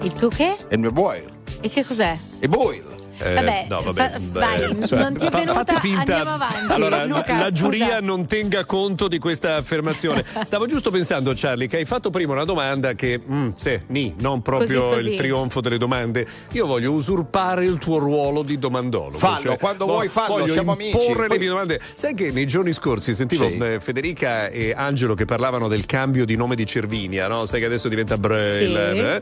Il 0.00 0.14
tu 0.14 0.28
che? 0.28 0.56
Il 0.70 0.78
mio 0.78 0.92
boil. 0.92 1.30
E 1.60 1.68
che 1.68 1.84
cos'è? 1.84 2.16
E 2.38 2.48
boil. 2.48 3.01
Eh, 3.22 3.34
Vabbè, 3.34 3.66
no, 3.68 3.80
vabbè, 3.82 4.10
fa- 4.10 4.18
beh, 4.18 4.40
vai, 4.40 4.58
cioè, 4.86 4.98
non 4.98 5.14
ti 5.16 5.26
è 5.26 5.30
fa- 5.30 5.38
venuta, 5.38 5.78
finta- 5.78 5.98
andiamo 6.00 6.30
avanti. 6.30 6.72
Allora, 6.72 7.04
Luca, 7.04 7.32
la 7.34 7.38
scusa. 7.44 7.50
giuria 7.50 8.00
non 8.00 8.26
tenga 8.26 8.64
conto 8.64 9.08
di 9.08 9.18
questa 9.18 9.56
affermazione. 9.56 10.24
Stavo 10.44 10.66
giusto 10.66 10.90
pensando, 10.90 11.32
Charlie, 11.36 11.68
che 11.68 11.76
hai 11.76 11.84
fatto 11.84 12.10
prima 12.10 12.32
una 12.32 12.44
domanda 12.44 12.94
che, 12.94 13.20
mm, 13.24 13.50
sì, 13.56 13.80
ni, 13.88 14.14
non 14.20 14.42
proprio 14.42 14.88
Così, 14.88 14.96
così. 14.96 15.10
il 15.12 15.16
trionfo 15.18 15.60
delle 15.60 15.78
domande. 15.78 16.26
Io 16.52 16.66
voglio 16.66 16.92
usurpare 16.92 17.64
il 17.64 17.78
tuo 17.78 17.98
ruolo 17.98 18.42
di 18.42 18.58
domandologo. 18.58 19.18
Fallo, 19.18 19.38
cioè, 19.40 19.58
quando 19.58 19.86
vo- 19.86 19.92
vuoi 19.92 20.08
fallo, 20.08 20.38
voglio 20.38 20.52
siamo 20.52 20.72
amici. 20.72 20.96
imporre 20.96 21.28
le 21.28 21.38
mie 21.38 21.48
domande. 21.48 21.80
Sai 21.94 22.14
che 22.14 22.30
nei 22.30 22.46
giorni 22.46 22.72
scorsi 22.72 23.14
sentivo 23.14 23.48
Sì. 23.48 23.56
eh, 23.58 23.78
Federica 23.80 24.48
e 24.48 24.72
Angelo 24.76 25.14
che 25.14 25.24
parlavano 25.24 25.68
del 25.68 25.86
cambio 25.86 26.24
di 26.24 26.36
nome 26.36 26.54
di 26.56 26.66
Cervinia, 26.66 27.28
no? 27.28 27.46
Sai 27.46 27.60
che 27.60 27.66
adesso 27.66 27.88
diventa 27.88 28.18
Braille. 28.18 28.92
Sì. 28.94 28.98
eh? 28.98 29.20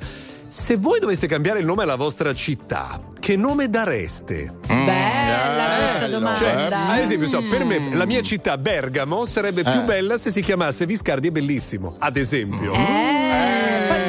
Se 0.51 0.77
voi 0.77 0.99
doveste 0.99 1.29
cambiare 1.29 1.61
il 1.61 1.65
nome 1.65 1.85
alla 1.85 1.95
vostra 1.95 2.35
città, 2.35 3.01
che 3.21 3.37
nome 3.37 3.69
dareste? 3.69 4.53
Bella 4.67 5.77
questa 5.79 5.99
bello, 6.01 6.19
domanda. 6.19 6.39
Cioè, 6.39 6.69
ad 6.73 6.99
esempio, 6.99 7.29
so, 7.29 7.41
per 7.49 7.65
me 7.65 7.95
la 7.95 8.05
mia 8.05 8.21
città 8.21 8.59
Bergamo 8.59 9.25
sarebbe 9.27 9.63
più 9.63 9.71
Eh. 9.81 9.85
bella 9.85 10.19
se 10.19 10.33
si 10.33 10.43
chiamasse 10.43 10.87
Viscardi 10.87 11.29
e 11.29 11.31
Bellissimo, 11.31 11.95
ad 12.01 12.17
esempio. 12.17 12.73
Eh, 12.73 13.87
per 13.89 14.00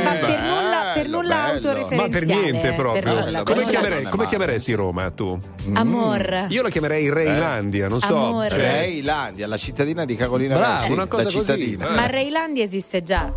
nulla, 1.35 1.51
bello, 1.53 1.67
autoreferenziale. 1.69 2.01
Ma 2.01 2.07
per 2.09 2.25
niente 2.25 2.73
proprio. 2.73 3.01
per 3.01 3.23
nulla, 3.25 3.43
come, 3.43 3.65
chiamerei- 3.65 4.03
come 4.05 4.25
chiameresti 4.27 4.73
Roma 4.73 5.09
tu? 5.11 5.39
Amor. 5.73 6.45
Io 6.49 6.61
la 6.61 6.69
chiamerei 6.69 7.09
Reilandia, 7.09 7.87
non 7.87 7.99
so. 7.99 8.15
Amore. 8.15 8.49
cioè- 8.49 8.79
Reilandia, 8.81 9.47
la 9.47 9.57
cittadina 9.57 10.05
di 10.05 10.15
Carolina 10.15 10.55
Bravo, 10.57 10.73
Rassi, 10.73 10.91
una 10.91 11.05
cosa 11.07 11.23
la 11.23 11.31
così. 11.31 11.39
cittadina. 11.45 11.89
Eh. 11.89 11.95
Ma 11.95 12.05
Reilandia 12.07 12.63
esiste 12.63 13.03
già. 13.03 13.31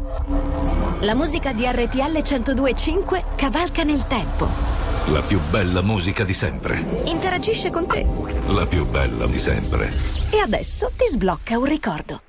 La 1.01 1.15
musica 1.15 1.53
di 1.53 1.65
RTL 1.67 2.23
1025 2.23 3.25
cavalca 3.37 3.83
nel 3.83 4.07
tempo. 4.07 4.49
La 5.09 5.21
più 5.21 5.39
bella 5.51 5.83
musica 5.83 6.25
di 6.25 6.33
sempre. 6.33 6.83
Interagisce 7.05 7.71
con 7.71 7.87
te. 7.87 8.07
La 8.49 8.65
più 8.65 8.87
bella 8.87 9.27
di 9.27 9.39
sempre. 9.39 9.93
E 10.31 10.39
adesso 10.39 10.91
ti 10.97 11.07
sblocca 11.09 11.59
un 11.59 11.65
ricordo. 11.67 12.23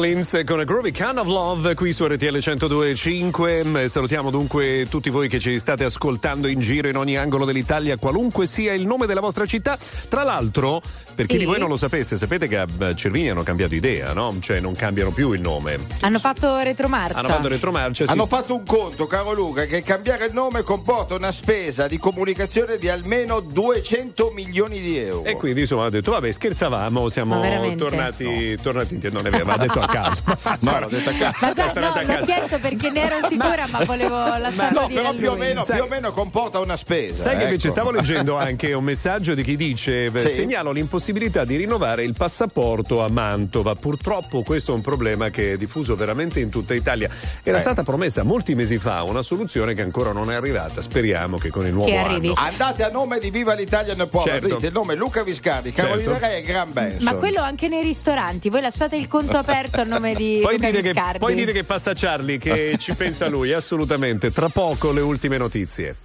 Collins 0.00 0.40
con 0.46 0.58
a 0.58 0.64
Groovy 0.64 0.92
Kind 0.92 1.18
of 1.18 1.26
Love 1.26 1.74
qui 1.74 1.92
su 1.92 2.06
RTL 2.06 2.36
102.5. 2.38 3.84
Salutiamo 3.84 4.30
dunque 4.30 4.86
tutti 4.88 5.10
voi 5.10 5.28
che 5.28 5.38
ci 5.38 5.58
state 5.58 5.84
ascoltando 5.84 6.48
in 6.48 6.58
giro 6.60 6.88
in 6.88 6.96
ogni 6.96 7.18
angolo 7.18 7.44
dell'Italia, 7.44 7.98
qualunque 7.98 8.46
sia 8.46 8.72
il 8.72 8.86
nome 8.86 9.04
della 9.04 9.20
vostra 9.20 9.44
città. 9.44 9.76
Tra 10.08 10.22
l'altro, 10.22 10.80
per 11.14 11.26
chi 11.26 11.34
Sì. 11.34 11.40
di 11.40 11.44
voi 11.44 11.58
non 11.58 11.68
lo 11.68 11.76
sapesse, 11.76 12.16
sapete 12.16 12.48
che 12.48 12.56
a 12.56 12.66
eh, 12.78 12.96
Cervini 12.96 13.28
hanno 13.28 13.42
cambiato 13.42 13.74
idea, 13.74 14.14
no? 14.14 14.34
Cioè 14.40 14.58
non 14.58 14.72
cambiano 14.72 15.10
più 15.10 15.32
il 15.32 15.42
nome. 15.42 15.78
Hanno 16.00 16.18
fatto 16.18 16.56
retromarcia. 16.60 17.18
Hanno 17.18 17.28
fatto 17.28 17.48
retromarcia. 17.48 18.06
sì. 18.06 18.10
Hanno 18.10 18.24
fatto 18.24 18.54
un 18.54 18.64
conto, 18.64 19.06
caro 19.06 19.34
Luca, 19.34 19.66
che 19.66 19.82
cambiare 19.82 20.24
il 20.24 20.32
nome 20.32 20.62
comporta 20.62 21.14
una 21.14 21.30
spesa 21.30 21.88
di 21.88 21.98
comunicazione 21.98 22.78
di 22.78 22.88
almeno 22.88 23.40
200 23.40 24.32
milioni 24.34 24.80
di 24.80 24.96
euro. 24.96 25.24
E 25.24 25.34
quindi 25.34 25.60
insomma 25.60 25.84
ha 25.84 25.90
detto 25.90 26.12
vabbè 26.12 26.32
scherzavamo, 26.32 27.10
siamo 27.10 27.34
Ma 27.34 27.40
veramente? 27.42 27.76
tornati, 27.76 28.58
tornati 28.62 28.94
in 28.94 29.08
non 29.12 29.26
è 29.26 29.30
vero, 29.30 29.44
l'ha 29.44 29.56
detto 29.58 29.88
caso. 29.90 30.22
No, 30.60 30.78
l'ho 30.80 30.88
detto 30.88 31.10
a 31.10 31.12
caso. 31.12 31.36
Ma 31.40 31.52
guarda, 31.52 31.80
no, 31.80 32.00
l'ho 32.00 32.06
caso. 32.06 32.24
chiesto 32.24 32.58
perché 32.58 32.90
ne 32.90 33.00
ero 33.00 33.26
sicura, 33.28 33.66
ma, 33.70 33.84
volevo 33.84 34.16
lasciarlo 34.16 34.80
No, 34.82 34.86
dire 34.88 35.00
però 35.00 35.12
più 35.14 35.30
o, 35.30 35.36
meno, 35.36 35.64
più 35.64 35.82
o 35.82 35.86
meno 35.88 36.12
comporta 36.12 36.58
una 36.58 36.76
spesa. 36.76 37.22
Sai 37.22 37.36
che 37.36 37.42
invece 37.44 37.66
ecco. 37.68 37.76
stavo 37.76 37.90
leggendo 37.90 38.36
anche 38.38 38.72
un 38.72 38.84
messaggio 38.84 39.34
di 39.34 39.42
chi 39.42 39.56
dice 39.56 40.10
Sì. 40.16 40.28
segnalo 40.28 40.70
l'impossibilità 40.72 41.44
di 41.44 41.56
rinnovare 41.56 42.04
il 42.04 42.14
passaporto 42.14 43.02
a 43.02 43.08
Mantova. 43.08 43.74
Purtroppo 43.74 44.42
questo 44.42 44.72
è 44.72 44.74
un 44.74 44.80
problema 44.82 45.30
che 45.30 45.52
è 45.52 45.56
diffuso 45.56 45.94
veramente 45.96 46.40
in 46.40 46.48
tutta 46.50 46.74
Italia. 46.74 47.08
Era 47.42 47.56
Eh. 47.56 47.60
stata 47.60 47.82
promessa 47.82 48.22
molti 48.22 48.54
mesi 48.54 48.78
fa 48.78 49.02
una 49.02 49.22
soluzione 49.22 49.74
che 49.74 49.82
ancora 49.82 50.12
non 50.12 50.30
è 50.30 50.34
arrivata. 50.34 50.80
Speriamo 50.82 51.36
che 51.38 51.50
con 51.50 51.66
il 51.66 51.72
nuovo 51.72 51.88
Che 51.90 51.96
arrivi. 51.96 52.28
anno. 52.28 52.34
Andate 52.36 52.82
a 52.84 52.90
nome 52.90 53.18
di 53.18 53.30
Viva 53.30 53.54
l'Italia 53.54 53.94
nel 53.94 54.08
Popolo, 54.08 54.32
Certo. 54.32 54.54
dite 54.54 54.66
il 54.68 54.72
nome 54.72 54.94
Luca 54.94 55.22
Viscardi, 55.22 55.72
Carolina 55.72 56.12
Certo. 56.12 56.26
Re 56.26 56.36
e 56.38 56.42
Gran 56.42 56.72
Benson. 56.72 57.02
Ma 57.04 57.14
quello 57.14 57.40
anche 57.40 57.68
nei 57.68 57.82
ristoranti, 57.82 58.48
voi 58.48 58.60
lasciate 58.60 58.96
il 58.96 59.06
conto 59.08 59.36
aperto 59.38 59.69
a 59.72 59.84
nome 59.84 60.14
di 60.14 60.40
Poi 60.42 60.54
Luca 60.54 60.70
dite, 60.70 60.92
che, 60.92 61.18
poi 61.18 61.34
dite 61.34 61.52
che 61.52 61.64
passa 61.64 61.92
Charlie, 61.94 62.38
che 62.38 62.76
ci 62.78 62.94
pensa 62.94 63.28
lui, 63.28 63.52
assolutamente. 63.52 64.30
Tra 64.30 64.48
poco 64.48 64.92
le 64.92 65.00
ultime 65.00 65.38
notizie. 65.38 65.96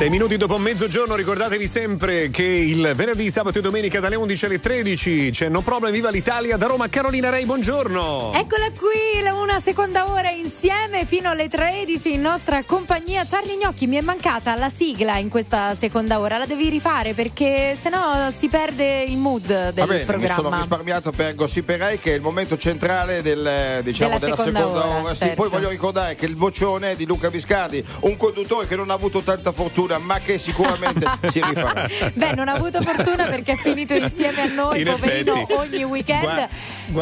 Sei 0.00 0.08
minuti 0.08 0.38
dopo 0.38 0.56
mezzogiorno, 0.56 1.14
ricordatevi 1.14 1.66
sempre 1.66 2.30
che 2.30 2.42
il 2.42 2.92
venerdì, 2.94 3.30
sabato 3.30 3.58
e 3.58 3.60
domenica 3.60 4.00
dalle 4.00 4.16
11 4.16 4.44
alle 4.46 4.58
13 4.58 5.28
c'è 5.30 5.50
No 5.50 5.60
Problem 5.60 5.92
Viva 5.92 6.08
l'Italia 6.08 6.56
da 6.56 6.68
Roma. 6.68 6.88
Carolina 6.88 7.28
Rei, 7.28 7.44
buongiorno. 7.44 8.32
Eccola 8.34 8.70
qui, 8.70 9.20
la- 9.20 9.34
una 9.34 9.60
seconda 9.60 10.10
ora 10.10 10.30
insieme 10.30 11.04
fino 11.04 11.28
alle 11.28 11.48
13 11.48 12.14
in 12.14 12.22
nostra 12.22 12.62
compagnia. 12.64 13.24
Charlie 13.26 13.58
Gnocchi, 13.58 13.86
mi 13.86 13.96
è 13.96 14.00
mancata 14.00 14.54
la 14.54 14.70
sigla 14.70 15.18
in 15.18 15.28
questa 15.28 15.74
seconda 15.74 16.18
ora, 16.18 16.38
la 16.38 16.46
devi 16.46 16.70
rifare 16.70 17.12
perché 17.12 17.74
sennò 17.76 18.30
si 18.30 18.48
perde 18.48 19.02
il 19.02 19.18
mood 19.18 19.44
del 19.44 19.74
Va 19.74 19.84
bene, 19.84 19.98
mi 19.98 20.04
sono 20.06 20.18
programma. 20.32 20.56
risparmiato 20.56 21.10
per 21.10 21.34
Gossiperei 21.34 21.98
che 21.98 22.12
è 22.12 22.14
il 22.14 22.22
momento 22.22 22.56
centrale 22.56 23.20
del, 23.20 23.82
diciamo, 23.82 24.18
Della 24.18 24.24
della, 24.24 24.36
seconda 24.36 24.60
seconda, 24.60 24.86
ora, 24.86 25.00
ora. 25.02 25.12
Sì, 25.12 25.24
certo. 25.24 25.34
poi 25.34 25.50
voglio 25.50 25.68
ricordare 25.68 26.14
che 26.14 26.24
il 26.24 26.36
vocione 26.36 26.96
di 26.96 27.04
Luca 27.04 27.28
Viscardi, 27.28 27.84
un 28.04 28.16
conduttore 28.16 28.66
che 28.66 28.76
non 28.76 28.88
ha 28.88 28.94
avuto 28.94 29.20
tanta 29.20 29.52
fortuna 29.52 29.88
ma 29.98 30.18
che 30.18 30.38
sicuramente 30.38 31.06
si 31.28 31.40
rifarà. 31.42 31.86
Beh, 32.14 32.34
non 32.34 32.48
ha 32.48 32.52
avuto 32.52 32.80
fortuna 32.80 33.26
perché 33.26 33.52
è 33.52 33.56
finito 33.56 33.94
insieme 33.94 34.42
a 34.42 34.46
noi, 34.46 34.80
In 34.80 34.86
poverino, 34.86 35.34
effetti. 35.34 35.52
ogni 35.52 35.84
weekend. 35.84 36.20
Gua- 36.22 36.48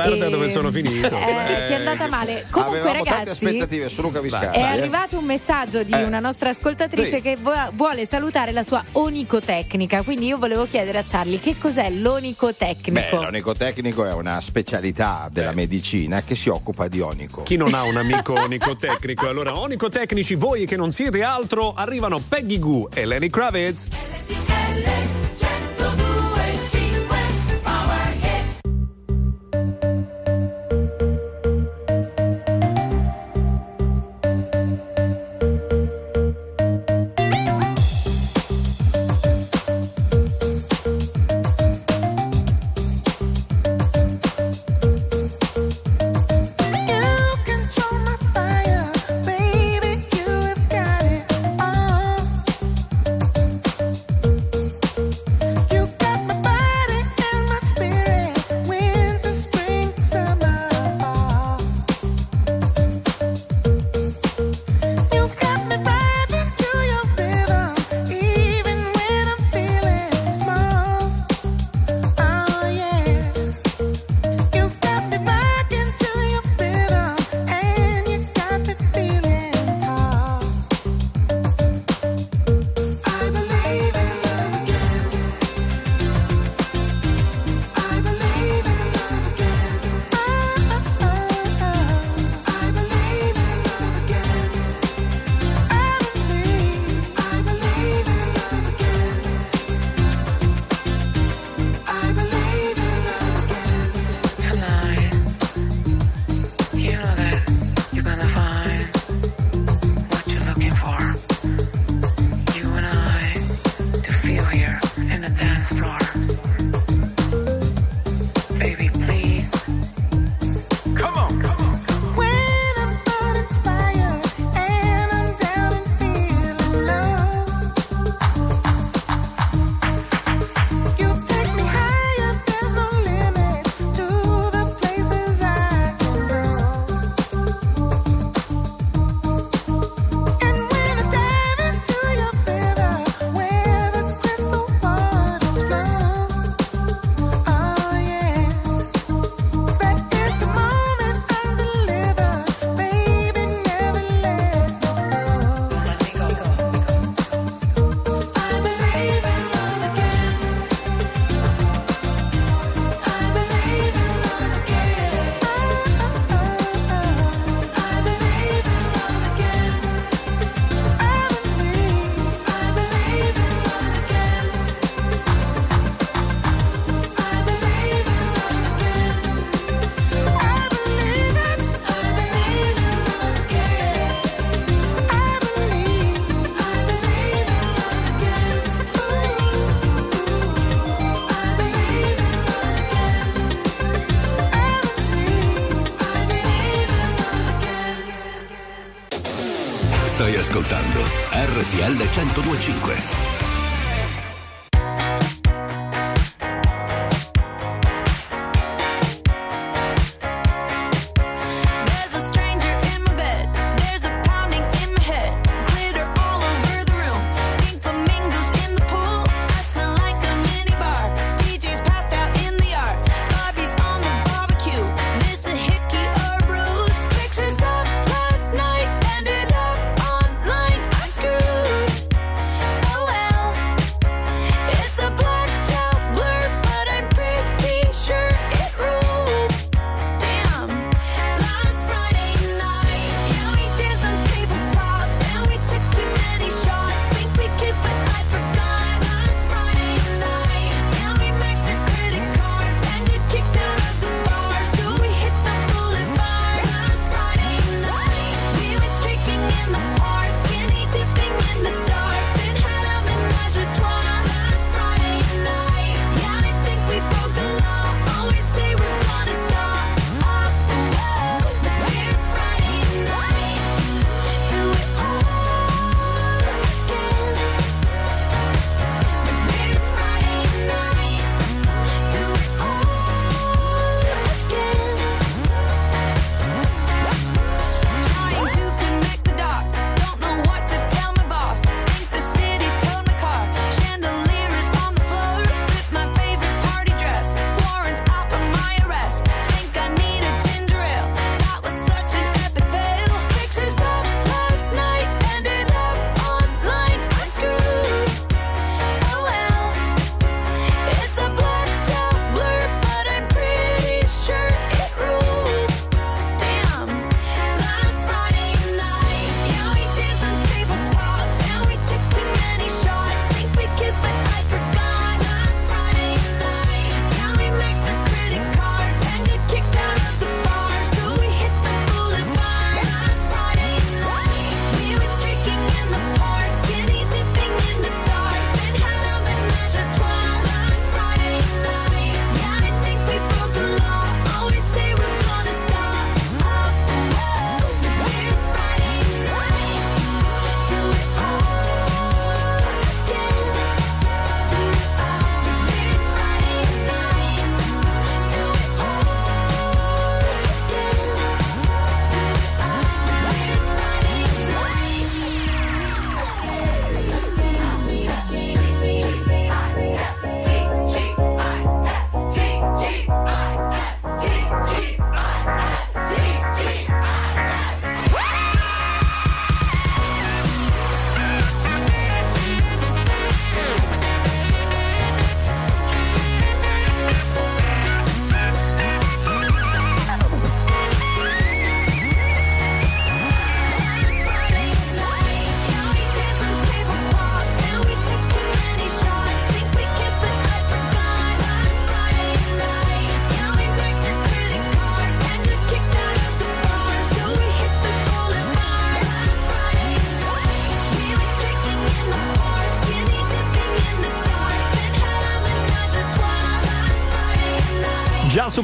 guarda 0.05 0.27
E- 0.27 0.31
dove 0.31 0.51
sono 0.51 0.71
finito. 0.71 1.07
Eh, 1.07 1.11
ti 1.11 1.13
è 1.13 1.67
Eh, 1.71 1.75
andata 1.75 2.09
male. 2.09 2.47
Comunque, 2.51 2.79
Avevamo 2.81 3.05
tante 3.05 3.19
ragazzi. 3.25 3.45
aspettative 3.47 3.89
su 3.89 4.03
Luca 4.03 4.21
Viscardi. 4.21 4.57
È 4.57 4.61
eh. 4.61 4.63
arrivato 4.63 5.19
un 5.19 5.25
messaggio 5.25 5.83
di 5.83 5.93
Eh. 5.93 6.05
una 6.05 6.21
nostra 6.21 6.51
ascoltatrice 6.51 7.17
Sì. 7.17 7.21
che 7.21 7.37
vo- 7.41 7.53
vuole 7.73 8.05
salutare 8.07 8.53
la 8.53 8.63
sua 8.63 8.85
onicotecnica. 8.93 10.03
Quindi 10.03 10.27
io 10.27 10.39
volevo 10.39 10.67
chiedere 10.67 10.99
a 10.99 11.03
Charlie 11.05 11.39
che 11.41 11.57
cos'è 11.59 11.91
Beh, 11.91 11.97
l'onicotecnico? 11.97 13.17
l'onicotecnico 13.17 14.05
è 14.07 14.13
una 14.13 14.41
specialità 14.41 15.29
della 15.31 15.53
medicina 15.53 16.23
che 16.23 16.35
si 16.37 16.49
occupa 16.49 16.89
di 16.89 17.01
onico. 17.01 17.43
Chi 17.43 17.57
non 17.57 17.75
ha 17.75 17.83
un 17.83 17.97
amico 17.97 18.35
onicotecnico? 18.41 19.29
Allora, 19.29 19.57
onicotecnici, 19.59 20.35
voi 20.35 20.67
che 20.67 20.77
non 20.77 20.93
siete 20.93 21.23
altro, 21.23 21.73
arrivano 21.75 22.21
Peggy 22.21 22.59
Goo 22.59 22.78
e 22.95 23.05
Lenny 23.05 23.31
Kravitz. 23.31 23.89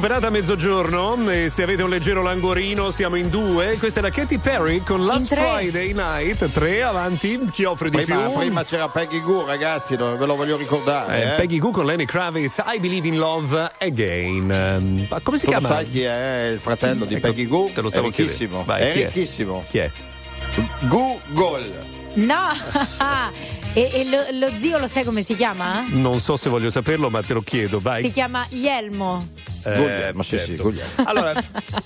Superata 0.05 0.29
mezzogiorno 0.29 1.31
e 1.31 1.49
se 1.49 1.63
avete 1.63 1.81
un 1.81 1.89
leggero 1.89 2.21
languorino 2.21 2.91
siamo 2.91 3.15
in 3.15 3.27
due. 3.31 3.75
Questa 3.79 4.01
è 4.01 4.03
la 4.03 4.11
Katy 4.11 4.37
Perry 4.37 4.83
con 4.83 5.03
Last. 5.03 5.33
Friday 5.33 5.93
Night. 5.93 6.47
Tre 6.51 6.83
avanti. 6.83 7.43
Chi 7.51 7.63
offre 7.63 7.89
di 7.89 8.03
Prima, 8.03 8.27
più? 8.27 8.33
prima 8.33 8.63
c'era 8.63 8.87
Peggy 8.87 9.19
Goo, 9.19 9.47
ragazzi, 9.47 9.95
ve 9.95 10.23
lo 10.23 10.35
voglio 10.35 10.57
ricordare. 10.57 11.23
Eh, 11.23 11.27
eh. 11.33 11.35
Peggy 11.37 11.57
Goo 11.57 11.71
con 11.71 11.87
Lenny 11.87 12.05
Kravitz, 12.05 12.61
I 12.67 12.79
Believe 12.79 13.07
in 13.07 13.17
Love 13.17 13.71
Again. 13.79 14.51
Ehm, 14.51 15.07
ma 15.09 15.19
come 15.21 15.39
si 15.39 15.45
Tu 15.45 15.51
lo 15.51 15.57
chiama? 15.57 15.73
sai 15.75 15.89
chi 15.89 16.03
è 16.03 16.49
il 16.53 16.59
fratello 16.59 17.05
di 17.05 17.15
Ecco, 17.15 17.27
Peggy 17.27 17.47
Goo? 17.47 17.71
te 17.73 17.81
lo 17.81 17.89
stavo 17.89 18.05
è 18.05 18.09
ricchissimo. 18.09 18.63
chiedendo. 18.63 18.71
Vai, 18.71 18.81
è 18.83 18.93
chi 18.93 19.01
è? 19.01 19.05
ricchissimo. 19.07 19.65
Chi 19.67 19.77
è? 19.79 19.91
Google. 20.81 21.83
No! 22.13 22.51
e 23.73 23.89
e 23.91 24.05
lo, 24.07 24.19
lo 24.37 24.53
zio 24.59 24.77
lo 24.77 24.87
sai 24.87 25.03
come 25.03 25.23
si 25.23 25.35
chiama? 25.35 25.83
Non 25.93 26.19
so 26.19 26.37
se 26.37 26.47
voglio 26.49 26.69
saperlo, 26.69 27.09
ma 27.09 27.23
te 27.23 27.33
lo 27.33 27.41
chiedo, 27.41 27.79
vai. 27.79 28.03
Si 28.03 28.11
chiama 28.11 28.45
Ielmo. 28.49 29.44
Eh, 29.65 29.75
Guglielmo, 29.75 30.21
sì, 30.21 30.37
sì, 30.37 30.55
Guglielmo. 30.55 30.91
Allora, 31.05 31.33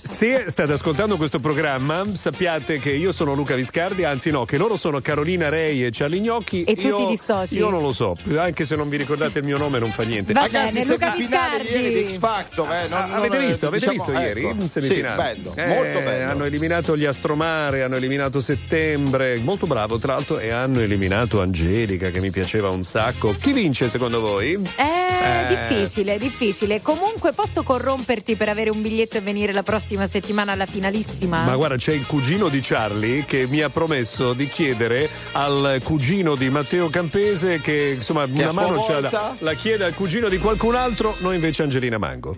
se 0.00 0.44
state 0.48 0.72
ascoltando 0.72 1.16
questo 1.16 1.38
programma, 1.40 2.02
sappiate 2.12 2.78
che 2.78 2.90
io 2.90 3.12
sono 3.12 3.34
Luca 3.34 3.54
Viscardi, 3.54 4.04
anzi 4.04 4.30
no, 4.30 4.44
che 4.44 4.56
loro 4.56 4.76
sono 4.76 5.00
Carolina 5.00 5.48
Rei 5.48 5.84
e 5.84 5.90
Charlie 5.92 6.20
Gnocchi. 6.20 6.64
E 6.64 6.72
io, 6.72 6.96
ti 6.98 7.06
dissoci? 7.06 7.56
Io 7.56 7.68
non 7.70 7.82
lo 7.82 7.92
so, 7.92 8.16
anche 8.36 8.64
se 8.64 8.76
non 8.76 8.88
vi 8.88 8.96
ricordate 8.96 9.38
il 9.40 9.44
mio 9.44 9.58
nome 9.58 9.78
non 9.78 9.90
fa 9.90 10.02
niente. 10.02 10.32
Va 10.32 10.42
Ragazzi, 10.42 10.72
bene, 10.74 10.86
Luca 10.86 11.14
Viscardi. 11.16 11.68
ieri 11.68 12.04
di 12.04 12.10
X 12.10 12.18
Factor. 12.18 12.70
Eh, 12.72 12.88
non- 12.88 12.98
Ah, 13.00 13.06
non- 13.06 13.16
avete 13.16 13.38
visto? 13.38 13.66
Avete 13.66 13.88
diciamo, 13.90 14.04
visto 14.12 14.20
ieri? 14.26 14.44
ecco. 14.44 14.62
in 14.62 14.68
semifinale? 14.68 15.34
Sì, 15.34 15.40
bello, 15.40 15.54
Eh, 15.56 15.66
molto 15.66 15.98
bello. 16.00 16.30
Hanno 16.30 16.44
eliminato 16.44 16.96
gli 16.96 17.04
Astromare, 17.04 17.82
hanno 17.82 17.96
eliminato 17.96 18.40
Settembre, 18.40 19.38
molto 19.38 19.66
bravo 19.66 19.98
tra 19.98 20.14
l'altro, 20.14 20.38
e 20.38 20.50
hanno 20.50 20.80
eliminato 20.80 21.40
Angelica 21.40 22.10
che 22.10 22.20
mi 22.20 22.30
piaceva 22.30 22.68
un 22.70 22.82
sacco. 22.84 23.34
Chi 23.40 23.52
vince 23.52 23.88
secondo 23.88 24.20
voi? 24.20 24.54
È 24.76 24.82
Eh. 24.82 25.56
difficile, 25.68 26.18
difficile. 26.18 26.80
Comunque 26.82 27.32
posso 27.32 27.62
corromperti 27.62 28.36
per 28.36 28.48
avere 28.48 28.70
un 28.70 28.80
biglietto 28.80 29.16
e 29.16 29.20
venire 29.20 29.52
la 29.52 29.59
prossima 29.62 30.06
settimana 30.06 30.52
alla 30.52 30.66
finalissima? 30.66 31.44
Ma 31.44 31.56
guarda, 31.56 31.76
c'è 31.76 31.92
il 31.92 32.06
cugino 32.06 32.48
di 32.48 32.60
Charlie 32.60 33.24
che 33.24 33.46
mi 33.48 33.60
ha 33.60 33.70
promesso 33.70 34.32
di 34.32 34.46
chiedere 34.46 35.08
al 35.32 35.80
cugino 35.82 36.34
di 36.34 36.50
Matteo 36.50 36.88
Campese 36.88 37.60
che 37.60 37.94
insomma 37.96 38.22
a 38.22 38.28
una 38.30 38.52
mano 38.52 38.82
ce 38.82 39.00
la, 39.00 39.08
dà. 39.08 39.34
la 39.38 39.54
chiede 39.54 39.84
al 39.84 39.94
cugino 39.94 40.28
di 40.28 40.38
qualcun 40.38 40.74
altro, 40.74 41.14
noi 41.20 41.36
invece 41.36 41.62
Angelina 41.62 41.98
Mango. 41.98 42.36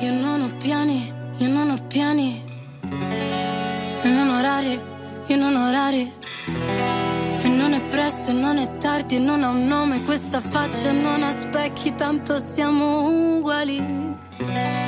Io 0.00 0.12
non 0.12 0.42
ho 0.42 0.56
piani, 0.56 1.12
io 1.38 1.48
non 1.48 1.70
ho 1.70 1.86
piani. 1.86 2.44
Io 4.02 4.10
non 4.12 4.28
ho 4.28 4.38
orari, 4.38 4.80
io 5.26 5.36
non 5.36 5.56
ho 5.56 5.68
orari. 5.68 6.12
E 7.40 7.48
non 7.48 7.72
è 7.72 7.80
presto, 7.88 8.30
e 8.30 8.34
non 8.34 8.58
è 8.58 8.76
tardi, 8.76 9.16
e 9.16 9.18
non 9.18 9.42
ha 9.42 9.48
un 9.48 9.66
nome 9.66 10.02
questa 10.04 10.40
faccia, 10.40 10.90
e 10.90 10.92
non 10.92 11.22
ha 11.22 11.32
specchi, 11.32 11.94
tanto 11.94 12.38
siamo 12.38 13.36
uguali. 13.38 14.87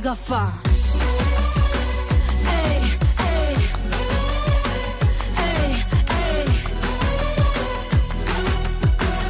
Ma 0.00 0.06
che 0.06 0.08
tu 0.08 0.08
dico 0.08 0.08
a 0.08 0.14
fa'? 0.14 0.52
Ehi, 2.46 2.98
ehi, 3.18 3.70
ehi, 5.36 5.84
ehi. 6.16 6.62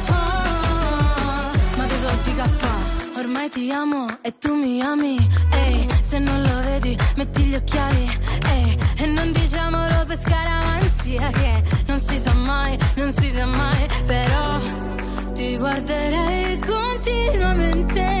Ah, 0.07 1.51
ma 1.75 1.85
che 1.85 1.95
di 2.23 2.35
caffè? 2.35 2.69
Ormai 3.17 3.49
ti 3.49 3.71
amo 3.71 4.07
e 4.21 4.37
tu 4.37 4.53
mi 4.55 4.81
ami. 4.81 5.17
Ehi, 5.51 5.87
se 6.01 6.19
non 6.19 6.41
lo 6.41 6.59
vedi, 6.61 6.97
metti 7.15 7.43
gli 7.43 7.55
occhiali. 7.55 8.09
Ehi, 8.53 8.77
e 8.97 9.05
non 9.07 9.31
diciamolo 9.31 10.05
per 10.07 10.17
scaramanzia 10.19 11.29
che 11.31 11.63
non 11.87 11.99
si 11.99 12.17
sa 12.17 12.33
mai, 12.33 12.77
non 12.95 13.11
si 13.11 13.29
sa 13.29 13.45
mai. 13.45 13.87
Però 14.05 14.59
ti 15.33 15.57
guarderei 15.57 16.59
continuamente. 16.59 18.20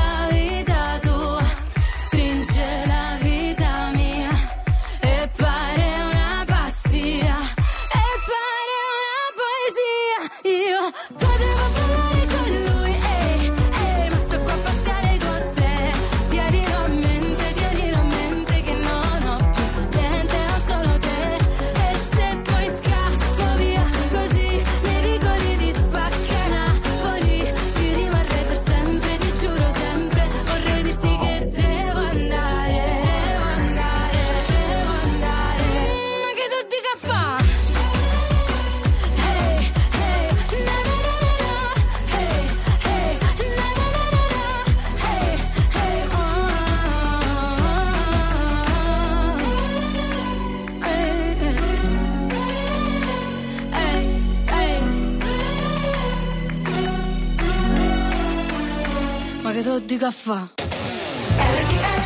Ma 60.11 60.49
che 60.55 60.63
tu 60.65 61.63
dica 61.65 61.87
fa? 61.87 61.99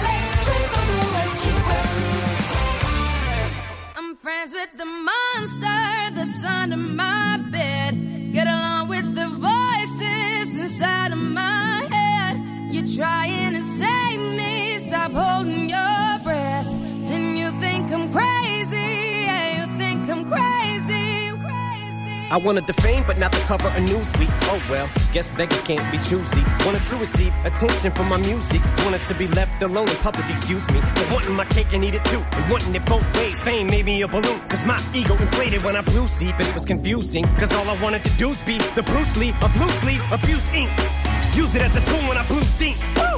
I'm 3.97 4.15
friends 4.21 4.53
with 4.53 4.77
the 4.77 4.85
monster 4.85 6.11
that's 6.13 6.43
under 6.43 6.77
my 6.77 7.37
bed. 7.49 7.95
Get 8.31 8.47
along 8.47 8.89
with 8.89 9.15
the 9.15 9.27
voices 9.27 10.55
inside 10.55 11.13
of 11.13 11.17
my 11.17 11.87
head. 11.89 12.37
You're 12.71 12.87
trying 12.95 13.53
to 13.53 13.63
save 13.63 14.19
me, 14.37 14.77
stop 14.87 15.11
holding 15.11 15.69
your 15.69 16.19
breath. 16.23 16.67
And 16.67 17.37
you 17.37 17.51
think 17.59 17.91
I'm 17.91 18.11
crazy, 18.11 19.25
yeah, 19.25 19.61
you 19.61 19.77
think 19.79 20.09
I'm 20.09 20.25
crazy. 20.25 21.31
I 22.31 22.37
wanted 22.37 22.67
the 22.67 22.73
fame, 22.73 23.03
but 23.07 23.17
not 23.17 23.31
the 23.31 23.39
cover 23.47 23.67
of 23.67 23.83
Newsweek. 23.85 24.29
Oh 24.51 24.61
well, 24.69 24.89
guess 25.15 25.31
beggars 25.31 25.61
can't 25.61 25.91
be 25.93 25.97
choosy. 26.09 26.43
Wanted 26.65 26.85
to 26.87 26.97
receive 26.97 27.33
attention 27.45 27.89
from 27.89 28.09
my 28.09 28.17
music. 28.17 28.61
Wanted 28.83 29.01
to 29.05 29.13
be 29.13 29.29
left 29.29 29.63
alone 29.63 29.87
in 29.87 29.95
public, 30.07 30.29
excuse 30.29 30.69
me. 30.71 30.81
But 30.93 31.09
wanting 31.09 31.33
my 31.33 31.45
cake 31.45 31.71
and 31.71 31.85
eat 31.85 31.95
it 31.95 32.03
too. 32.03 32.21
And 32.33 32.51
wanting 32.51 32.75
it 32.75 32.85
both 32.85 33.07
ways. 33.15 33.39
Fame 33.39 33.67
made 33.67 33.85
me 33.85 34.01
a 34.01 34.09
balloon. 34.09 34.41
Cause 34.49 34.65
my 34.65 34.77
ego 34.93 35.13
inflated 35.15 35.63
when 35.63 35.77
I 35.77 35.81
blew 35.83 36.05
sleep. 36.07 36.35
And 36.37 36.49
it 36.49 36.53
was 36.53 36.65
confusing. 36.65 37.23
Cause 37.39 37.53
all 37.53 37.69
I 37.69 37.81
wanted 37.81 38.03
to 38.03 38.11
do 38.17 38.27
was 38.27 38.43
be 38.43 38.57
the 38.75 38.83
Bruce 38.83 39.15
Lee 39.15 39.33
of 39.41 39.57
loose 39.57 39.83
leaf, 39.85 40.03
abused 40.11 40.53
ink. 40.53 40.69
Use 41.33 41.55
it 41.55 41.61
as 41.61 41.77
a 41.77 41.81
tool 41.85 42.03
when 42.09 42.17
I 42.17 42.27
blew 42.27 42.43
steam. 42.43 42.75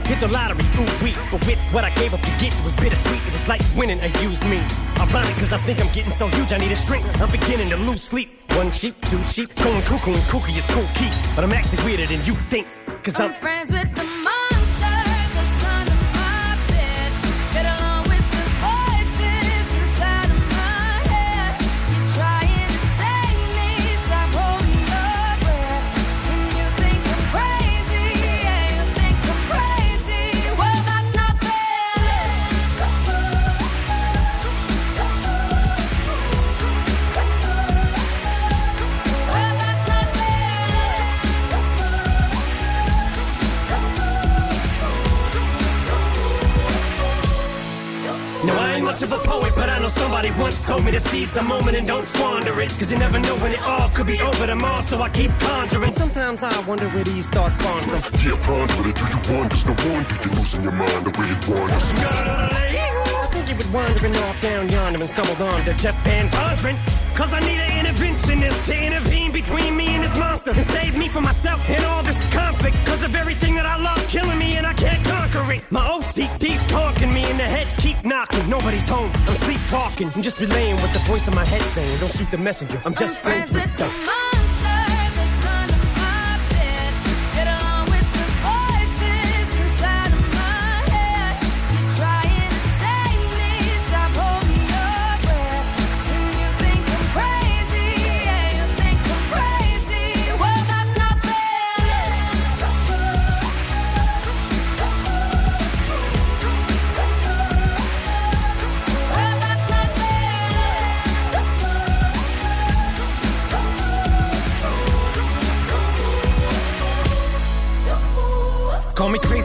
Hit 0.07 0.21
the 0.21 0.27
lottery, 0.29 0.63
ooh 0.79 1.03
wee. 1.03 1.15
But 1.29 1.45
with 1.45 1.59
what 1.73 1.83
I 1.83 1.89
gave 1.89 2.13
up 2.13 2.21
to 2.21 2.29
get, 2.39 2.57
it 2.57 2.63
was 2.63 2.75
bittersweet. 2.77 3.21
It 3.27 3.33
was 3.33 3.49
like 3.49 3.61
winning 3.75 3.99
a 3.99 4.07
used 4.23 4.45
me. 4.45 4.63
Ironic, 4.97 5.35
cause 5.35 5.51
I 5.51 5.57
think 5.65 5.81
I'm 5.81 5.91
getting 5.91 6.13
so 6.13 6.27
huge, 6.29 6.53
I 6.53 6.57
need 6.57 6.71
a 6.71 6.77
shrink. 6.77 7.03
I'm 7.19 7.29
beginning 7.29 7.69
to 7.71 7.75
lose 7.75 8.03
sleep. 8.03 8.29
One 8.53 8.71
sheep, 8.71 8.95
two 9.09 9.21
sheep, 9.23 9.53
going 9.55 9.81
cuckoo 9.83 10.13
and 10.13 10.23
kooky 10.31 10.57
is 10.57 10.65
cool 10.67 10.87
key. 10.95 11.11
But 11.35 11.43
I'm 11.43 11.51
actually 11.51 11.83
weirder 11.83 12.07
than 12.07 12.23
you 12.25 12.35
think. 12.49 12.67
Cause 13.03 13.19
I'm 13.19 13.31
I'm 13.31 13.33
friends 13.33 13.71
with 13.71 14.06
once 50.37 50.61
told 50.63 50.83
me 50.85 50.91
to 50.91 50.99
seize 50.99 51.31
the 51.31 51.41
moment 51.41 51.75
and 51.77 51.87
don't 51.87 52.05
squander 52.05 52.59
it. 52.61 52.69
Cause 52.69 52.91
you 52.91 52.97
never 52.97 53.19
know 53.19 53.35
when 53.37 53.51
it 53.51 53.61
all 53.61 53.89
could 53.89 54.07
be 54.07 54.19
over 54.21 54.47
tomorrow, 54.47 54.81
so 54.81 55.01
I 55.01 55.09
keep 55.09 55.31
conjuring. 55.39 55.93
Sometimes 55.93 56.43
I 56.43 56.59
wonder 56.61 56.87
where 56.89 57.03
these 57.03 57.27
thoughts 57.29 57.57
spawn 57.59 57.81
from. 57.81 58.01
Yeah, 58.23 58.37
ponder 58.45 58.89
it. 58.89 58.95
Do 58.95 59.05
you 59.05 59.37
wonder? 59.37 59.55
No 59.67 59.73
wonder 59.87 60.15
you're 60.23 60.35
losing 60.35 60.63
your 60.63 60.71
mind 60.71 61.05
the 61.05 61.11
way 61.19 61.27
it 61.29 61.47
wanders. 61.47 61.83
I 61.89 63.27
think 63.31 63.49
you 63.49 63.55
was 63.55 63.67
wandering 63.69 64.17
off 64.17 64.41
down 64.41 64.69
yonder 64.69 64.99
and 64.99 65.09
stumbled 65.09 65.41
on 65.41 65.65
to 65.65 65.73
Jeff 65.73 66.03
Van 66.03 66.27
Vondren. 66.29 66.75
Cause 67.17 67.33
I 67.33 67.39
need 67.39 67.59
an 67.59 67.85
interventionist 67.85 68.65
to 68.67 68.77
intervene 68.77 69.31
between 69.31 69.75
me 69.75 69.87
and 69.87 70.03
this 70.03 70.17
monster 70.19 70.51
and 70.51 70.69
save 70.69 70.97
me 70.97 71.09
from 71.09 71.23
myself 71.23 71.59
and 71.67 71.83
all 71.85 72.03
this 72.03 72.19
conflict. 72.31 72.77
Cause 72.85 73.03
of 73.03 73.15
everything 73.15 73.55
that 73.55 73.65
I 73.65 73.77
love 73.81 74.07
killing 74.07 74.37
me 74.37 74.55
and 74.55 74.67
I 74.67 74.73
can't 74.73 75.03
conquer 75.03 75.51
it. 75.53 75.71
My 75.71 75.87
knocking, 78.07 78.49
nobody's 78.49 78.87
home. 78.87 79.11
I'm 79.27 79.35
sleepwalking. 79.35 80.09
I'm 80.15 80.21
just 80.21 80.39
relaying 80.39 80.77
what 80.77 80.93
the 80.93 80.99
voice 80.99 81.27
in 81.27 81.35
my 81.35 81.45
head 81.45 81.61
saying. 81.61 81.99
Don't 81.99 82.13
shoot 82.13 82.29
the 82.31 82.37
messenger. 82.37 82.79
I'm 82.85 82.95
just 82.95 83.17
I'm 83.17 83.23
friends, 83.23 83.51
friends, 83.51 83.67
with 83.67 83.77
the 83.77 84.26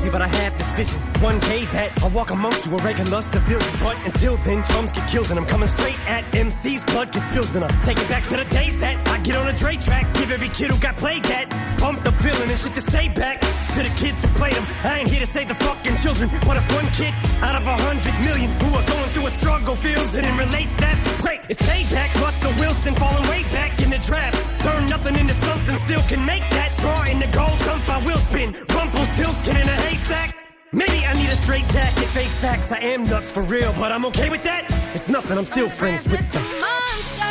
crazy, 0.03 0.11
but 0.11 0.23
I 0.23 0.27
had 0.27 0.59
this 0.59 0.73
vision. 0.73 1.01
One 1.23 1.39
day 1.41 1.65
that 1.67 2.03
I'll 2.03 2.11
walk 2.11 2.31
amongst 2.31 2.67
you, 2.67 2.75
a 2.75 2.79
regular 2.79 3.23
civilian. 3.23 3.79
But 3.81 3.97
until 4.05 4.37
then, 4.39 4.63
drums 4.63 4.93
get 4.93 5.09
killed, 5.09 5.31
and 5.31 5.39
I'm 5.39 5.47
coming 5.47 5.69
straight 5.69 5.99
at 6.09 6.25
MC's 6.35 6.85
blood 6.85 7.13
gets 7.13 7.29
spilled, 7.29 7.55
and 7.55 7.65
I'm 7.65 7.81
taking 7.83 8.07
back 8.09 8.25
to 8.29 8.37
the 8.37 8.45
days 8.45 8.79
that 8.79 9.09
I 9.09 9.19
get 9.19 9.37
on 9.37 9.49
a 9.49 9.53
Dre 9.53 9.77
track. 9.77 10.13
Give 10.15 10.31
every 10.31 10.49
kid 10.49 10.71
who 10.71 10.79
got 10.81 10.97
played 10.97 11.25
that. 11.25 11.51
Pump 11.79 12.02
feeling 12.23 12.51
and 12.51 12.59
shit 12.59 12.75
to 12.75 12.81
say 12.81 13.09
back 13.09 13.41
to 13.41 13.83
the 13.83 13.93
kids 13.97 14.23
who 14.23 14.29
played 14.39 14.55
them. 14.55 14.67
I 14.85 15.01
ain't 15.01 15.11
here 15.11 15.21
to 15.21 15.27
save 15.27 15.49
the 15.49 15.55
fucking 15.57 15.97
children, 15.97 16.31
but 16.47 16.57
if 16.57 16.67
one 16.73 16.87
kid 16.99 17.13
out 17.43 17.57
of 17.57 17.67
a 17.67 17.77
hundred 17.87 18.15
million 18.25 18.51
who 18.63 18.77
are 18.79 18.87
going 18.87 19.11
through 19.11 19.27
a 19.27 19.31
struggle 19.31 19.77
feels 19.77 20.15
it 20.15 20.25
and 20.25 20.39
relates, 20.39 20.75
that's 20.75 21.21
great. 21.21 21.41
It's 21.49 21.61
payback. 21.61 22.11
Russell 22.23 22.53
Wilson 22.61 22.95
falling 22.95 23.29
way 23.29 23.43
back 23.51 23.83
in 23.83 23.91
the 23.91 23.99
draft. 23.99 24.39
Turn 24.61 24.87
nothing 24.87 25.17
into 25.17 25.35
something, 25.35 25.77
still 25.79 26.03
can 26.03 26.25
make 26.25 26.45
that 26.51 26.71
straw 26.71 27.03
in 27.05 27.19
the 27.19 27.27
gold 27.29 27.59
jump. 27.59 27.89
I 27.89 27.99
will 28.07 28.19
spin. 28.19 28.55
Rumple 28.75 29.05
still 29.07 29.33
skin 29.41 29.57
in 29.57 29.69
a 29.69 29.77
haystack. 29.87 30.37
Maybe 30.73 31.05
I 31.05 31.13
need 31.15 31.29
a 31.29 31.37
straight 31.37 31.69
jacket, 31.69 32.09
face 32.17 32.37
facts. 32.39 32.73
I 32.73 32.79
am 32.79 33.05
nuts 33.05 33.31
for 33.31 33.43
real, 33.43 33.73
but 33.75 33.93
I'm 33.93 34.07
okay 34.07 34.31
with 34.31 34.43
that. 34.45 34.65
It's 34.95 35.09
nothing, 35.09 35.37
I'm 35.37 35.45
still 35.45 35.69
friends 35.69 36.09
with 36.09 36.33
the. 36.33 36.41
monster 36.41 37.22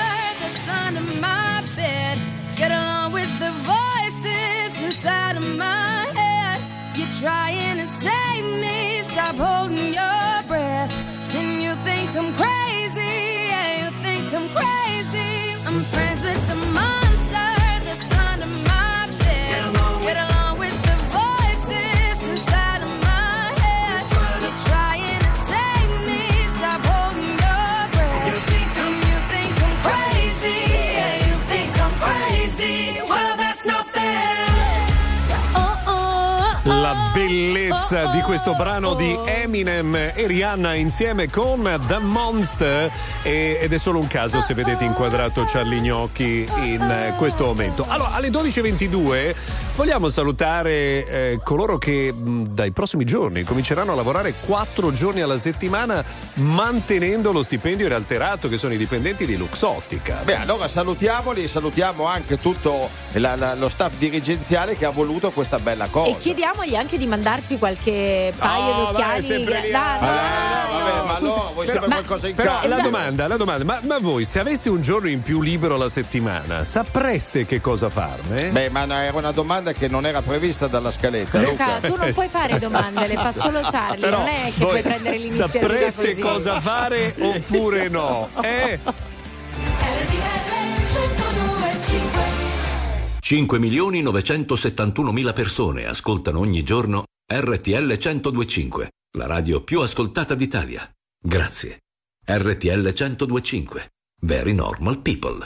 trying 7.21 7.77
to 7.77 7.85
save 8.01 8.45
me. 8.59 9.03
Stop 9.03 9.35
holding 9.35 9.93
your 9.93 10.20
di 37.91 38.21
questo 38.21 38.53
brano 38.53 38.93
di 38.93 39.17
Eminem 39.25 39.93
e 39.95 40.25
Rihanna 40.25 40.75
insieme 40.75 41.29
con 41.29 41.61
The 41.87 41.97
Monster 41.97 42.89
e- 43.21 43.57
ed 43.61 43.73
è 43.73 43.77
solo 43.77 43.99
un 43.99 44.07
caso 44.07 44.39
se 44.39 44.53
vedete 44.53 44.85
inquadrato 44.85 45.43
Charlie 45.45 45.81
Gnocchi 45.81 46.47
in 46.63 47.13
questo 47.17 47.45
momento. 47.47 47.83
Allora, 47.85 48.13
alle 48.13 48.29
12.22 48.29 49.35
vogliamo 49.75 50.07
salutare 50.09 50.71
eh, 51.05 51.39
coloro 51.43 51.77
che 51.77 52.13
mh, 52.13 52.47
dai 52.51 52.71
prossimi 52.71 53.03
giorni 53.03 53.43
cominceranno 53.43 53.91
a 53.91 53.95
lavorare 53.95 54.35
quattro 54.45 54.93
giorni 54.93 55.19
alla 55.19 55.37
settimana 55.37 56.01
mantenendo 56.35 57.33
lo 57.33 57.43
stipendio 57.43 57.87
inalterato 57.87 58.47
che 58.47 58.57
sono 58.57 58.73
i 58.73 58.77
dipendenti 58.77 59.25
di 59.25 59.35
Luxottica. 59.35 60.21
Beh, 60.23 60.35
allora 60.37 60.69
salutiamoli 60.69 61.43
e 61.43 61.47
salutiamo 61.49 62.05
anche 62.05 62.39
tutto 62.39 62.89
la- 63.13 63.35
la- 63.35 63.55
lo 63.55 63.67
staff 63.67 63.91
dirigenziale 63.97 64.77
che 64.77 64.85
ha 64.85 64.91
voluto 64.91 65.31
questa 65.31 65.59
bella 65.59 65.87
cosa. 65.91 66.09
E 66.11 66.17
chiediamogli 66.17 66.75
anche 66.75 66.97
di 66.97 67.05
mandarci 67.05 67.57
qualche 67.57 67.79
paio 67.89 68.73
Oh, 68.73 68.91
lì. 68.91 68.97
Dai, 68.97 69.25
Eh, 69.27 69.71
vabbè, 69.71 71.07
ma 71.07 71.15
allora 71.15 71.49
vuoi 71.53 71.65
sempre 71.67 71.89
qualcosa 71.89 72.27
in 72.27 72.35
però 72.35 72.55
casa? 72.55 72.67
la 72.67 72.81
domanda, 72.81 73.27
la 73.27 73.37
domanda, 73.37 73.63
ma, 73.65 73.79
ma 73.83 73.97
voi 73.99 74.25
se 74.25 74.39
aveste 74.39 74.69
un 74.69 74.81
giorno 74.81 75.09
in 75.09 75.21
più 75.21 75.41
libero 75.41 75.75
alla 75.75 75.89
settimana, 75.89 76.63
sapreste 76.63 77.45
che 77.45 77.59
cosa 77.61 77.89
farne? 77.89 78.49
Beh, 78.49 78.69
ma 78.69 78.85
no, 78.85 78.93
era 78.93 79.17
una 79.17 79.31
domanda 79.31 79.71
che 79.73 79.87
non 79.87 80.05
era 80.05 80.21
prevista 80.21 80.67
dalla 80.67 80.91
scaletta. 80.91 81.39
Luca, 81.41 81.79
tu 81.81 81.95
non 81.95 82.11
puoi 82.13 82.27
fare 82.27 82.59
domande, 82.59 83.07
le 83.07 83.15
fa 83.15 83.31
solo 83.31 83.61
Charlie. 83.61 83.99
Però 84.01 84.17
non 84.19 84.27
è 84.27 84.51
che 84.55 84.63
puoi 84.65 84.81
prendere 84.81 85.17
l'iniziativa 85.17 85.67
Sapreste 85.67 86.09
così. 86.09 86.21
cosa 86.21 86.59
fare 86.59 87.15
oppure 87.19 87.87
no? 87.89 88.29
Eh? 88.41 88.79
5 93.19 93.59
milioni 93.59 94.01
971 94.01 95.11
mila 95.11 95.31
persone 95.33 95.85
ascoltano 95.85 96.39
ogni 96.39 96.63
giorno 96.63 97.03
RTL 97.33 97.97
1025, 97.97 98.89
la 99.17 99.25
radio 99.25 99.63
più 99.63 99.79
ascoltata 99.79 100.35
d'Italia. 100.35 100.85
Grazie. 101.17 101.83
RTL 102.25 102.93
1025. 102.93 103.91
Very 104.23 104.53
normal 104.53 104.99
people. 104.99 105.45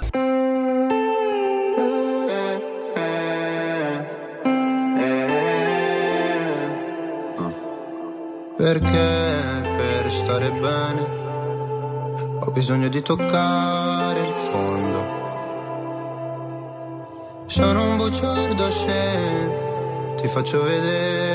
Perché 8.57 9.63
per 9.77 10.11
stare 10.11 10.51
bene 10.53 11.03
ho 12.39 12.49
bisogno 12.49 12.87
di 12.87 13.03
toccare 13.03 14.27
il 14.27 14.33
fondo. 14.33 15.05
Sono 17.45 17.91
un 17.91 17.97
bugiardo 17.97 18.71
se 18.71 20.15
ti 20.15 20.27
faccio 20.27 20.63
vedere 20.63 21.34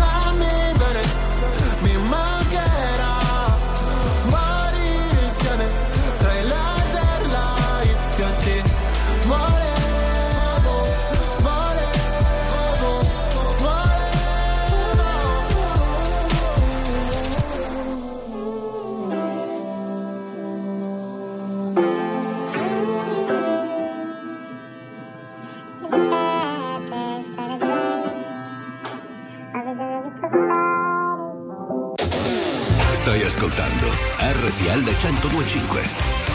RTL 34.21 34.83
1025. 34.85 36.30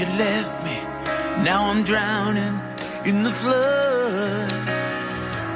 You 0.00 0.06
left 0.06 0.62
me. 0.64 0.78
Now 1.42 1.70
I'm 1.70 1.82
drowning 1.82 2.60
in 3.04 3.24
the 3.24 3.32
flood. 3.32 4.52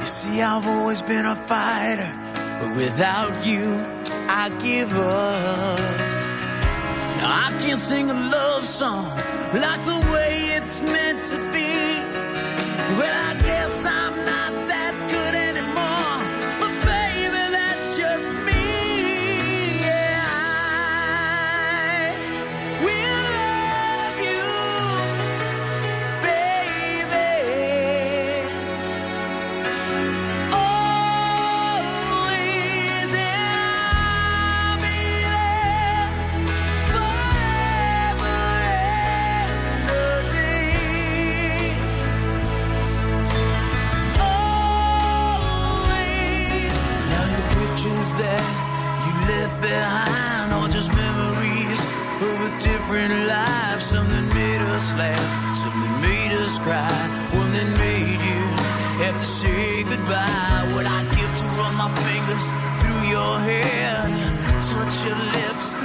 You 0.01 0.05
see, 0.05 0.41
I've 0.41 0.67
always 0.67 1.01
been 1.01 1.25
a 1.25 1.35
fighter, 1.35 2.11
but 2.59 2.75
without 2.75 3.45
you, 3.45 3.63
I 4.27 4.49
give 4.61 4.91
up. 4.91 5.79
Now 7.19 7.29
I 7.47 7.57
can't 7.61 7.79
sing 7.79 8.09
a 8.09 8.13
love 8.13 8.65
song 8.65 9.05
like 9.53 9.85
the 9.85 9.99
way 10.11 10.33
it's 10.57 10.81
meant 10.81 11.25
to 11.27 11.37
be. 11.53 11.71
Well, 12.99 13.22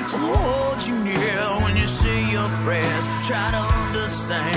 to 0.09 0.17
hold 0.17 0.87
you 0.87 0.97
near 1.05 1.41
when 1.63 1.77
you 1.77 1.87
say 1.87 2.31
your 2.33 2.49
prayers. 2.65 3.07
Try 3.29 3.51
to 3.53 3.63
understand, 3.85 4.57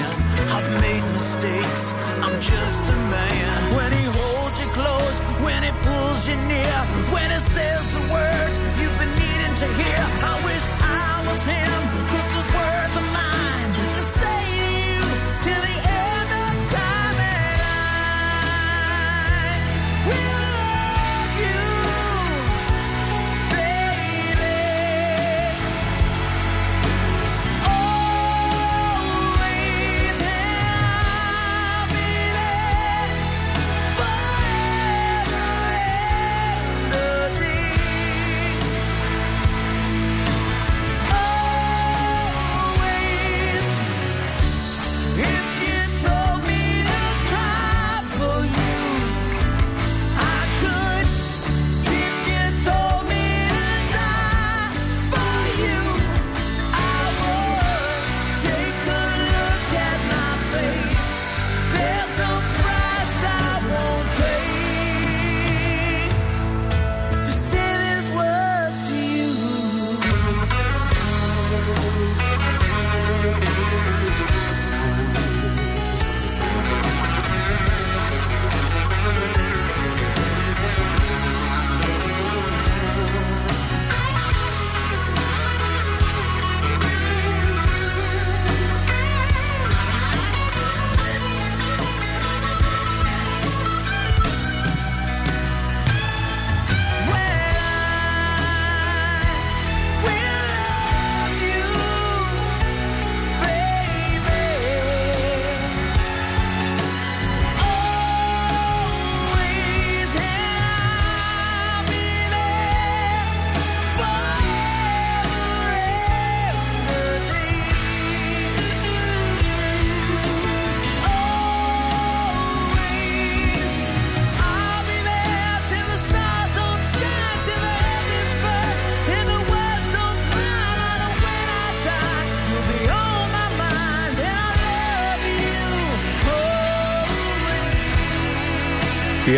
I've 0.49 0.69
made 0.79 1.03
mistakes. 1.11 1.91
I'm 2.23 2.39
just 2.41 2.83
a 2.91 2.95
man. 3.11 3.75
When 3.75 3.91
he 3.91 4.05
holds 4.05 4.57
you 4.61 4.69
close, 4.71 5.19
when 5.43 5.61
he 5.63 5.71
pulls 5.83 6.27
you 6.27 6.35
near, 6.47 6.77
when 7.11 7.29
he 7.31 7.39
says 7.39 7.83
the 7.95 8.03
words 8.13 8.55
you've 8.79 8.97
been 8.97 9.13
needing 9.23 9.55
to 9.55 9.67
hear. 9.79 10.01
I 10.31 10.35
wish 10.47 10.63
I 10.79 11.25
was 11.27 11.43
him. 11.43 11.70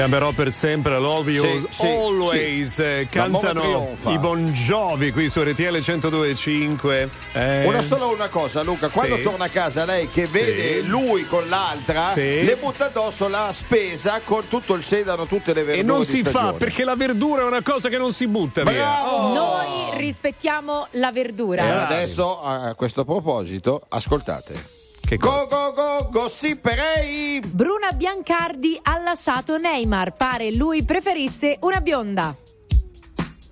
Ti 0.03 0.09
amerò 0.09 0.31
per 0.33 0.51
sempre, 0.51 0.99
love 0.99 1.31
you 1.31 1.45
Sì, 1.45 1.65
sì, 1.69 1.85
always. 1.87 2.73
sì. 2.73 2.81
Eh, 2.83 3.07
Cantano 3.09 3.95
i 4.07 4.17
Bon 4.17 4.45
Jovi 4.51 5.13
qui 5.13 5.29
su 5.29 5.39
RTL 5.41 5.77
102.5. 5.79 7.09
Eh, 7.31 7.63
Una 7.65 7.81
sola 7.81 8.07
una 8.07 8.27
cosa, 8.27 8.63
Luca, 8.63 8.89
quando 8.89 9.15
Sì. 9.15 9.21
torna 9.23 9.45
a 9.45 9.47
casa 9.47 9.85
lei 9.85 10.09
che 10.09 10.27
vede 10.27 10.81
Sì. 10.81 10.87
lui 10.87 11.23
con 11.25 11.47
l'altra, 11.47 12.11
Sì. 12.11 12.43
le 12.43 12.57
butta 12.57 12.87
addosso 12.87 13.29
la 13.29 13.51
spesa 13.53 14.19
con 14.25 14.45
tutto 14.49 14.73
il 14.73 14.83
sedano, 14.83 15.25
tutte 15.25 15.53
le 15.53 15.63
verdure. 15.63 15.79
E 15.79 15.83
non 15.83 16.03
si 16.03 16.21
fa 16.21 16.51
perché 16.51 16.83
la 16.83 16.95
verdura 16.97 17.43
è 17.43 17.45
una 17.45 17.61
cosa 17.61 17.87
che 17.87 17.97
non 17.97 18.11
si 18.11 18.27
butta 18.27 18.63
via. 18.63 18.73
Bravo! 18.73 19.09
Oh. 19.09 19.33
Noi 19.33 19.97
rispettiamo 19.99 20.87
la 20.91 21.09
E 21.11 21.13
verdura. 21.13 21.87
adesso, 21.87 22.41
a 22.43 22.73
questo 22.75 23.05
proposito, 23.05 23.81
ascoltate. 23.87 24.72
Che 25.13 25.19
Go 25.19 25.45
go 25.47 25.71
go 25.75 26.09
gossiperei! 26.09 27.39
Bruna 27.45 27.91
Biancardi 27.91 28.79
ha 28.81 28.97
lasciato 28.97 29.59
Neymar. 29.59 30.15
Pare 30.15 30.51
lui 30.51 30.83
preferisse 30.83 31.57
una 31.61 31.81
bionda. 31.81 32.35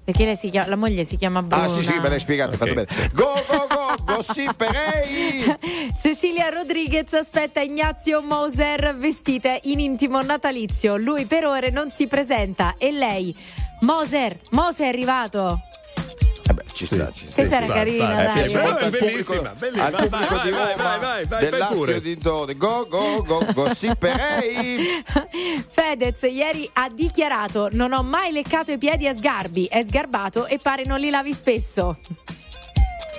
Perché 0.03 0.25
lei 0.25 0.35
si 0.35 0.49
chiama, 0.49 0.69
la 0.69 0.75
moglie 0.75 1.03
si 1.03 1.17
chiama 1.17 1.43
Bruna. 1.43 1.65
Ah 1.65 1.67
sì 1.67 1.83
sì, 1.83 1.99
me 1.99 2.09
l'hai 2.09 2.19
spiegato, 2.19 2.57
fatto 2.57 2.73
bene. 2.73 2.87
Go 3.13 3.31
go 3.47 3.67
go 3.69 3.95
gossiperei! 4.05 5.55
Cecilia 6.01 6.49
Rodriguez 6.49 7.13
aspetta 7.13 7.61
Ignazio 7.61 8.23
Moser 8.23 8.97
vestite 8.97 9.59
in 9.65 9.79
intimo 9.79 10.19
natalizio. 10.23 10.97
Lui 10.97 11.27
per 11.27 11.45
ore 11.45 11.69
non 11.69 11.91
si 11.91 12.07
presenta 12.07 12.73
e 12.79 12.91
lei. 12.91 13.35
Moser, 13.81 14.35
Moser 14.49 14.87
è 14.87 14.89
arrivato. 14.89 15.59
Eh 16.51 16.53
beh, 16.53 16.63
ci 16.73 16.85
sta, 16.85 17.11
ci 17.13 17.25
sta. 17.29 17.35
Questa 17.41 17.55
era 17.63 17.65
carina, 17.73 18.11
Eh, 18.11 18.25
dai. 18.25 18.33
piace 18.33 18.57
molto 18.61 18.77
È 18.79 18.83
al 18.83 18.89
bellissima, 18.91 19.35
pubblico, 19.51 19.53
bellissima. 19.59 19.85
al 19.85 19.91
Vai, 19.91 20.09
pubblico 20.09 20.35
vai, 20.35 20.43
di 20.43 20.49
vai, 20.51 20.71
Roma, 20.75 20.83
vai, 20.83 20.99
vai, 20.99 21.25
vai, 21.25 21.49
del 21.49 21.57
Lazio 21.59 21.75
pure. 21.77 21.95
e 21.95 22.01
dintorni. 22.01 22.57
Go 22.57 22.87
go 22.89 23.23
go 23.23 23.45
gossiperei! 23.53 25.03
Fedez 25.71 26.21
ieri 26.23 26.69
ha 26.73 26.89
dichiarato: 26.93 27.69
Non 27.71 27.93
ho 27.93 28.03
mai 28.03 28.31
leccato 28.33 28.71
i 28.71 28.77
piedi 28.77 29.07
a 29.07 29.13
sgarbi. 29.13 29.65
È 29.65 29.81
sgarbato 29.85 30.45
e 30.47 30.57
pare 30.61 30.83
non 30.85 30.99
li 30.99 31.09
lavi 31.09 31.33
spesso. 31.33 31.97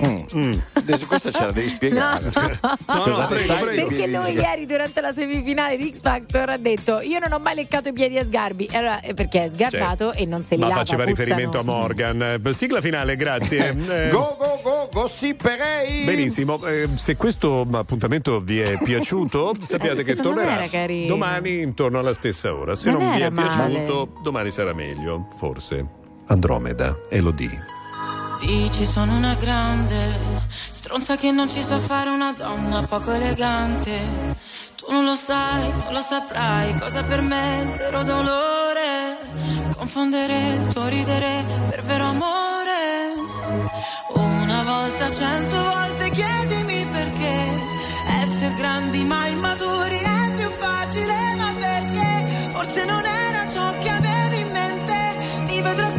Mm. 0.04 0.54
Adesso 0.72 1.06
Questa 1.06 1.30
ce 1.30 1.44
la 1.46 1.52
devi 1.52 1.68
spiegare. 1.68 2.24
No. 2.24 2.40
No, 2.86 3.06
no, 3.06 3.18
ne 3.18 3.26
prego, 3.26 3.54
prego. 3.60 3.86
Perché 3.88 4.06
lui 4.06 4.22
piedi? 4.24 4.40
ieri 4.40 4.66
durante 4.66 5.00
la 5.00 5.12
semifinale 5.12 5.76
di 5.76 5.92
X 5.94 6.00
Factor 6.00 6.48
ha 6.48 6.56
detto 6.56 7.00
io 7.00 7.18
non 7.18 7.32
ho 7.32 7.38
mai 7.38 7.54
leccato 7.54 7.88
i 7.90 7.92
piedi 7.92 8.18
a 8.18 8.24
sgarbi 8.24 8.66
E 8.70 8.76
allora, 8.76 9.00
eh, 9.00 9.14
perché 9.14 9.44
è 9.44 9.48
sgarbato 9.48 10.12
e 10.12 10.24
non 10.26 10.42
se 10.44 10.54
li 10.56 10.62
Ma 10.62 10.68
lava 10.68 10.80
faceva 10.80 11.04
puzzano. 11.04 11.24
riferimento 11.24 11.58
a 11.58 11.62
Morgan. 11.62 12.22
Eh, 12.44 12.52
Sigla 12.52 12.80
finale, 12.80 13.16
grazie. 13.16 13.68
Eh, 13.70 14.08
Go 14.10 14.36
go 14.38 14.60
go 14.62 14.88
gossiperei! 14.92 16.04
Benissimo, 16.04 16.64
eh, 16.66 16.88
se 16.94 17.16
questo 17.16 17.66
appuntamento 17.72 18.40
vi 18.40 18.60
è 18.60 18.78
piaciuto, 18.82 19.52
sappiate 19.60 20.02
che 20.04 20.16
tornerà 20.16 20.66
domani 21.06 21.60
intorno 21.60 21.98
alla 21.98 22.14
stessa 22.14 22.54
ora. 22.54 22.74
Se 22.74 22.90
Non 22.90 23.02
non, 23.02 23.14
vi 23.16 23.22
è 23.22 23.30
male. 23.30 23.48
piaciuto, 23.68 24.20
domani 24.22 24.50
sarà 24.50 24.72
meglio, 24.72 25.28
forse. 25.36 25.84
Andromeda, 26.26 26.96
Elodie. 27.10 27.71
Dici 28.44 28.86
sono 28.86 29.16
una 29.16 29.34
grande 29.34 30.18
stronza 30.72 31.16
che 31.16 31.30
non 31.30 31.48
ci 31.48 31.62
sa 31.62 31.78
fare 31.78 32.10
una 32.10 32.34
donna 32.36 32.82
poco 32.82 33.12
elegante. 33.12 34.36
Tu 34.74 34.90
non 34.90 35.04
lo 35.04 35.14
sai, 35.14 35.70
non 35.70 35.92
lo 35.92 36.00
saprai 36.00 36.76
cosa 36.76 37.04
per 37.04 37.20
me 37.20 37.58
è 37.58 37.62
il 37.62 37.76
vero 37.76 38.02
dolore. 38.02 39.16
Confondere 39.76 40.54
il 40.54 40.66
tuo 40.66 40.88
ridere 40.88 41.44
per 41.70 41.84
vero 41.84 42.06
amore. 42.06 43.14
Una 44.14 44.62
volta, 44.64 45.12
cento 45.12 45.62
volte 45.62 46.10
chiedimi 46.10 46.84
perché 46.86 47.48
essere 48.22 48.54
grandi 48.56 49.04
ma 49.04 49.28
immaturi 49.28 49.98
è 49.98 50.32
più 50.34 50.50
facile, 50.58 51.34
ma 51.36 51.54
perché 51.56 52.50
forse 52.50 52.84
non 52.86 53.04
era 53.04 53.48
ciò 53.48 53.78
che 53.78 53.88
avevi 53.88 54.40
in 54.40 54.50
mente. 54.50 55.44
Ti 55.46 55.60
vedrò 55.60 55.92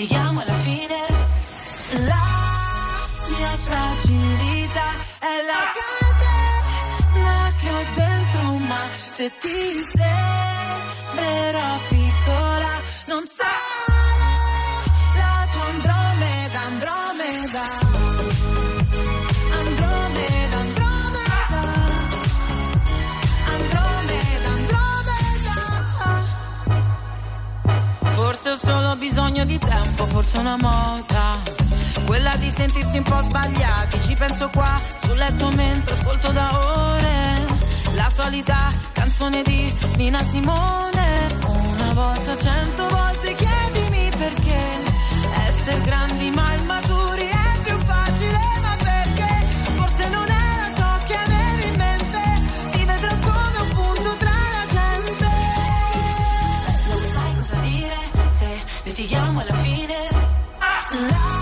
litighiamo 0.00 0.40
alla 0.40 0.54
fine. 0.54 0.98
La 2.06 2.26
mia 3.36 3.56
fragilità 3.68 4.88
è 5.18 5.42
la 5.50 5.62
catena 5.78 7.52
che 7.60 7.68
ho 7.70 7.84
dentro, 7.94 8.42
ma 8.66 8.82
se 9.12 9.32
ti 9.38 9.58
sembrerò 11.12 11.78
piccola, 11.88 12.80
non 13.06 13.26
sarò 13.26 13.69
Forse 28.42 28.68
ho 28.68 28.72
solo 28.72 28.96
bisogno 28.96 29.44
di 29.44 29.58
tempo, 29.58 30.06
forse 30.06 30.38
una 30.38 30.56
moda. 30.56 31.36
Quella 32.06 32.34
di 32.36 32.50
sentirsi 32.50 32.96
un 32.96 33.02
po' 33.02 33.20
sbagliati. 33.20 34.00
Ci 34.00 34.16
penso 34.16 34.48
qua 34.48 34.80
sul 34.96 35.14
letto 35.14 35.50
mentre 35.50 35.92
ascolto 35.92 36.32
da 36.32 36.48
ore. 36.58 37.44
La 37.92 38.08
solita 38.08 38.70
canzone 38.92 39.42
di 39.42 39.70
Nina 39.96 40.22
Simone. 40.24 41.36
Una 41.44 41.92
volta, 41.92 42.34
cento 42.38 42.88
volte 42.88 43.34
chiedimi 43.34 44.08
perché. 44.16 44.58
Essere 45.46 45.80
grandi 45.82 46.30
ma 46.30 46.39
litighiamo 58.90 59.38
alla 59.40 59.54
fine. 59.54 59.94
La 60.58 61.39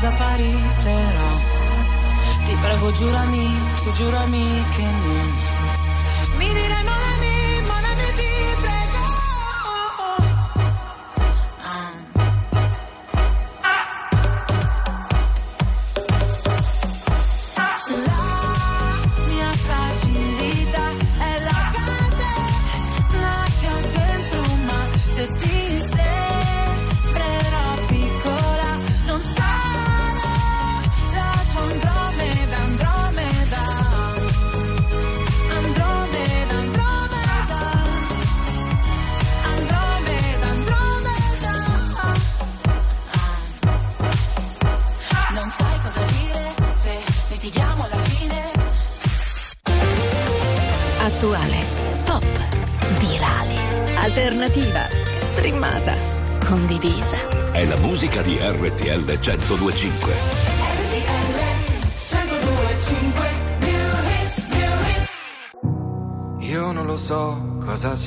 vado 0.00 0.14
a 0.14 0.16
Parigi, 0.16 0.70
però. 0.82 1.28
Ti 2.44 2.54
prego, 2.60 2.92
giurami, 2.92 3.46
tu 3.82 3.90
giurami 3.92 4.64
che 4.76 4.82
non. 4.82 5.27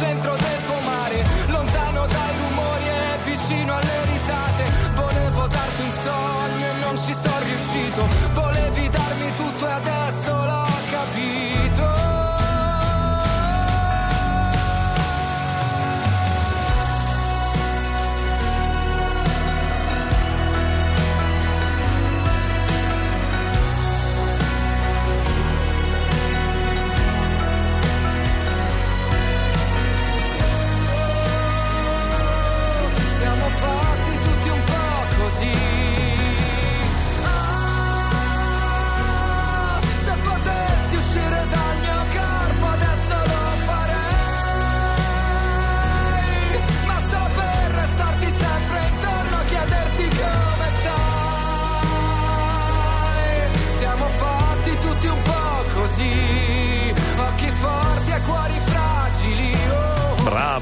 barca 0.00 0.53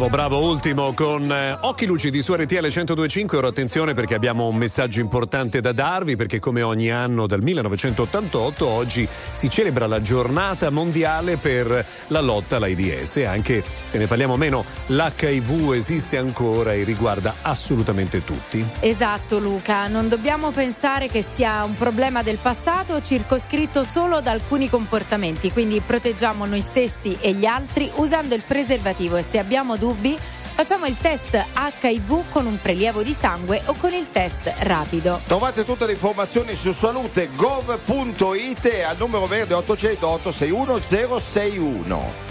Bravo, 0.03 0.17
bravo, 0.17 0.51
ultimo 0.51 0.93
con 0.95 1.31
eh, 1.31 1.57
Occhi 1.61 1.87
Lucidi 1.87 2.23
su 2.23 2.35
RTL 2.35 2.57
1025. 2.57 3.39
Ora 3.39 3.47
attenzione 3.47 3.95
perché 3.95 4.17
abbiamo 4.17 4.49
un 4.49 4.57
messaggio 4.57 4.99
importante 4.99 5.61
da 5.61 5.71
darvi 5.71 6.17
perché 6.17 6.41
come 6.41 6.61
ogni 6.63 6.91
anno 6.91 7.29
dal 7.29 7.41
1988 7.41 8.67
oggi 8.67 9.07
si 9.31 9.49
celebra 9.49 9.87
la 9.87 10.01
giornata 10.01 10.71
mondiale 10.71 11.37
per 11.37 11.87
la 12.09 12.21
lotta 12.21 12.57
all'AIDS. 12.57 13.19
Anche 13.19 13.63
se 13.85 13.99
ne 13.99 14.09
parliamo 14.09 14.37
meno, 14.37 14.65
l'HIV 14.87 15.73
esiste 15.75 16.19
ancora 16.19 16.73
e 16.73 16.83
riguarda 16.83 17.37
assolutamente 17.43 18.25
tutti. 18.25 18.67
Esatto 18.81 19.39
Luca, 19.39 19.87
non 19.87 20.09
dobbiamo 20.09 20.51
pensare 20.51 21.07
che 21.07 21.23
sia 21.23 21.63
un 21.63 21.77
problema 21.77 22.25
del 22.25 22.39
passato 22.43 23.01
circoscritto 23.01 23.85
solo 23.85 24.21
da 24.21 24.33
alcuni 24.33 24.69
comportamenti, 24.69 25.53
quindi 25.53 25.79
proteggiamo 25.79 26.45
noi 26.45 26.61
stessi 26.61 27.17
e 27.21 27.35
gli 27.35 27.47
altri 27.47 27.89
usando 27.97 28.35
il 28.35 28.43
preservativo 28.45 29.17
e 29.17 29.23
se 29.23 29.39
abbiamo 29.39 29.77
dubbi 29.77 29.91
facciamo 29.95 30.87
il 30.87 30.97
test 30.97 31.35
HIV 31.35 32.31
con 32.31 32.47
un 32.47 32.59
prelievo 32.61 33.03
di 33.03 33.13
sangue 33.13 33.63
o 33.67 33.75
con 33.75 33.93
il 33.93 34.11
test 34.11 34.53
rapido. 34.61 35.21
Trovate 35.27 35.65
tutte 35.65 35.87
le 35.87 35.93
informazioni 35.93 36.55
su 36.55 36.73
salute.gov.it 36.73 38.65
e 38.67 38.83
al 38.83 38.97
numero 38.99 39.27
verde 39.27 39.55
800 39.55 40.09
861 40.09 41.19
061. 41.19 42.31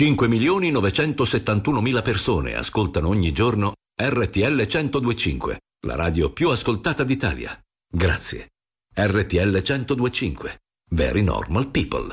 5 0.00 0.28
milioni 0.28 0.70
971 0.70 1.80
mila 1.82 2.00
persone 2.00 2.54
ascoltano 2.54 3.08
ogni 3.08 3.32
giorno 3.32 3.74
RTL 4.00 4.66
1025, 4.66 5.58
la 5.86 5.94
radio 5.94 6.32
più 6.32 6.48
ascoltata 6.48 7.04
d'Italia. 7.04 7.60
Grazie. 7.86 8.48
RTL 8.94 9.62
1025. 9.62 10.58
Very 10.92 11.22
normal 11.22 11.68
people. 11.68 12.12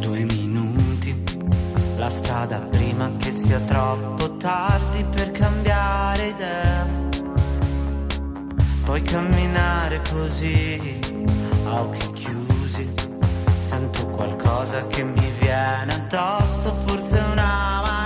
Due 0.00 0.24
minuti, 0.24 1.14
la 1.98 2.08
strada 2.08 2.60
prima 2.60 3.14
che 3.18 3.30
sia 3.30 3.60
troppo 3.60 4.38
tardi 4.38 5.04
per 5.04 5.30
cambiare 5.32 6.28
idea. 6.28 6.86
Puoi 8.84 9.02
camminare 9.02 10.00
così, 10.10 10.98
a 11.66 11.82
occhi 11.82 12.10
chiusi. 12.12 12.94
Sento 13.58 14.06
qualcosa 14.06 14.86
che 14.86 15.02
mi 15.02 15.30
viene 15.40 15.92
addosso, 15.92 16.72
forse 16.86 17.18
una 17.18 17.82
marea. 17.82 17.97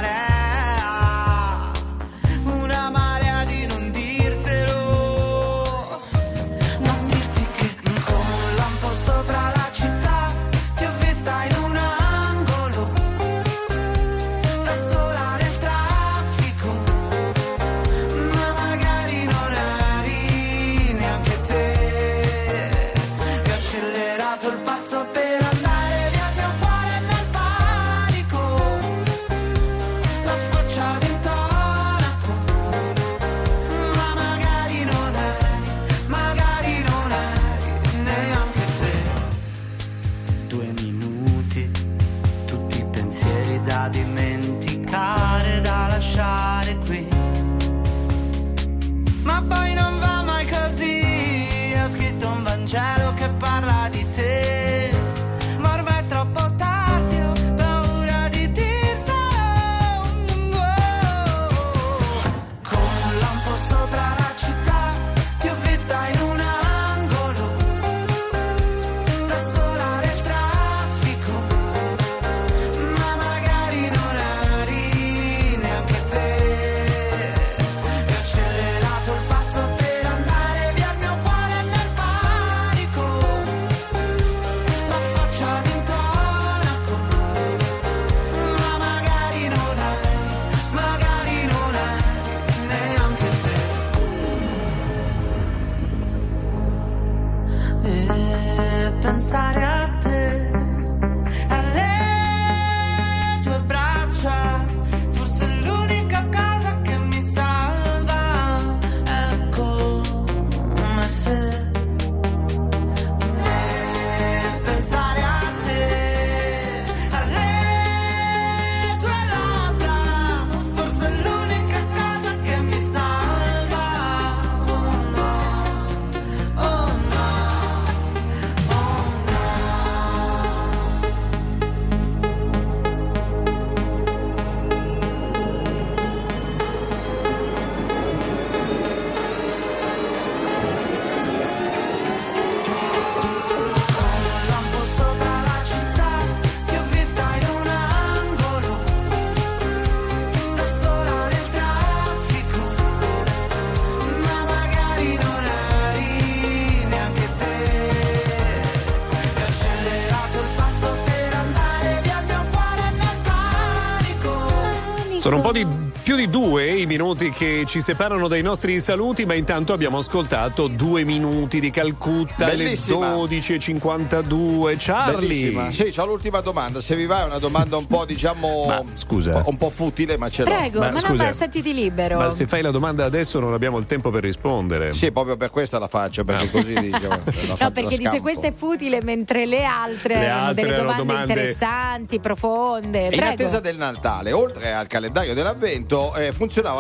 Più 166.13 166.27
di 166.27 166.29
due 166.29 166.62
minuti 166.93 167.31
che 167.31 167.65
ci 167.67 167.81
separano 167.81 168.29
dai 168.29 168.43
nostri 168.43 168.79
saluti, 168.79 169.25
ma 169.25 169.33
intanto 169.33 169.73
abbiamo 169.73 169.97
ascoltato 169.97 170.67
due 170.67 171.05
minuti 171.05 171.59
di 171.59 171.71
Calcutta 171.71 172.45
Bellissima. 172.45 173.13
alle 173.13 173.39
12.52. 173.39 174.75
Charlie. 174.79 175.17
Bellissima. 175.17 175.73
Sì, 175.73 175.85
c'ho 175.85 176.05
l'ultima 176.05 176.41
domanda. 176.41 176.83
Se 176.83 176.95
vi 176.95 177.07
va 177.07 177.23
è 177.23 177.25
una 177.25 177.39
domanda 177.39 177.79
un 177.79 177.87
po', 177.87 178.05
diciamo. 178.15 178.65
Ma, 178.67 178.83
scusa. 178.95 179.43
Un 179.47 179.57
po' 179.57 179.71
futile, 179.71 180.19
ma 180.19 180.29
ce 180.29 180.45
l'ho. 180.45 180.51
Prego, 180.51 180.81
ma, 180.81 180.91
no, 180.91 180.99
scusa, 180.99 181.25
ma 181.25 181.33
sentiti 181.33 181.73
libero. 181.73 182.19
Ma 182.19 182.29
se 182.29 182.47
fai 182.47 182.61
la 182.61 182.71
domanda 182.71 183.07
adesso 183.07 183.41
non 183.41 183.55
abbiamo 183.55 183.79
il 183.79 183.87
tempo 183.87 184.11
per 184.11 184.23
rispondere. 184.23 184.93
Sì, 184.93 185.11
proprio 185.13 185.39
per 185.39 185.49
questo 185.49 185.79
la 185.79 185.89
faccio, 185.89 186.25
perché 186.25 186.51
così 186.51 186.75
diciamo, 186.79 187.19
No, 187.59 187.71
perché 187.71 187.97
dice 187.97 188.21
questa 188.21 188.49
è 188.49 188.53
futile, 188.53 189.03
mentre 189.03 189.47
le 189.47 189.65
altre, 189.65 190.19
Le 190.19 190.29
altre 190.29 190.63
delle 190.67 190.77
domande, 190.77 190.97
domande- 190.97 191.33
interessanti, 191.33 192.21
profonde. 192.21 193.01
E 193.01 193.05
In 193.05 193.11
Prego. 193.13 193.33
attesa 193.33 193.61
del 193.61 193.77
Natale, 193.79 194.33
oltre 194.33 194.75
al 194.75 194.87
calendario 194.89 195.33
dell'avvento, 195.33 196.15
eh, 196.17 196.33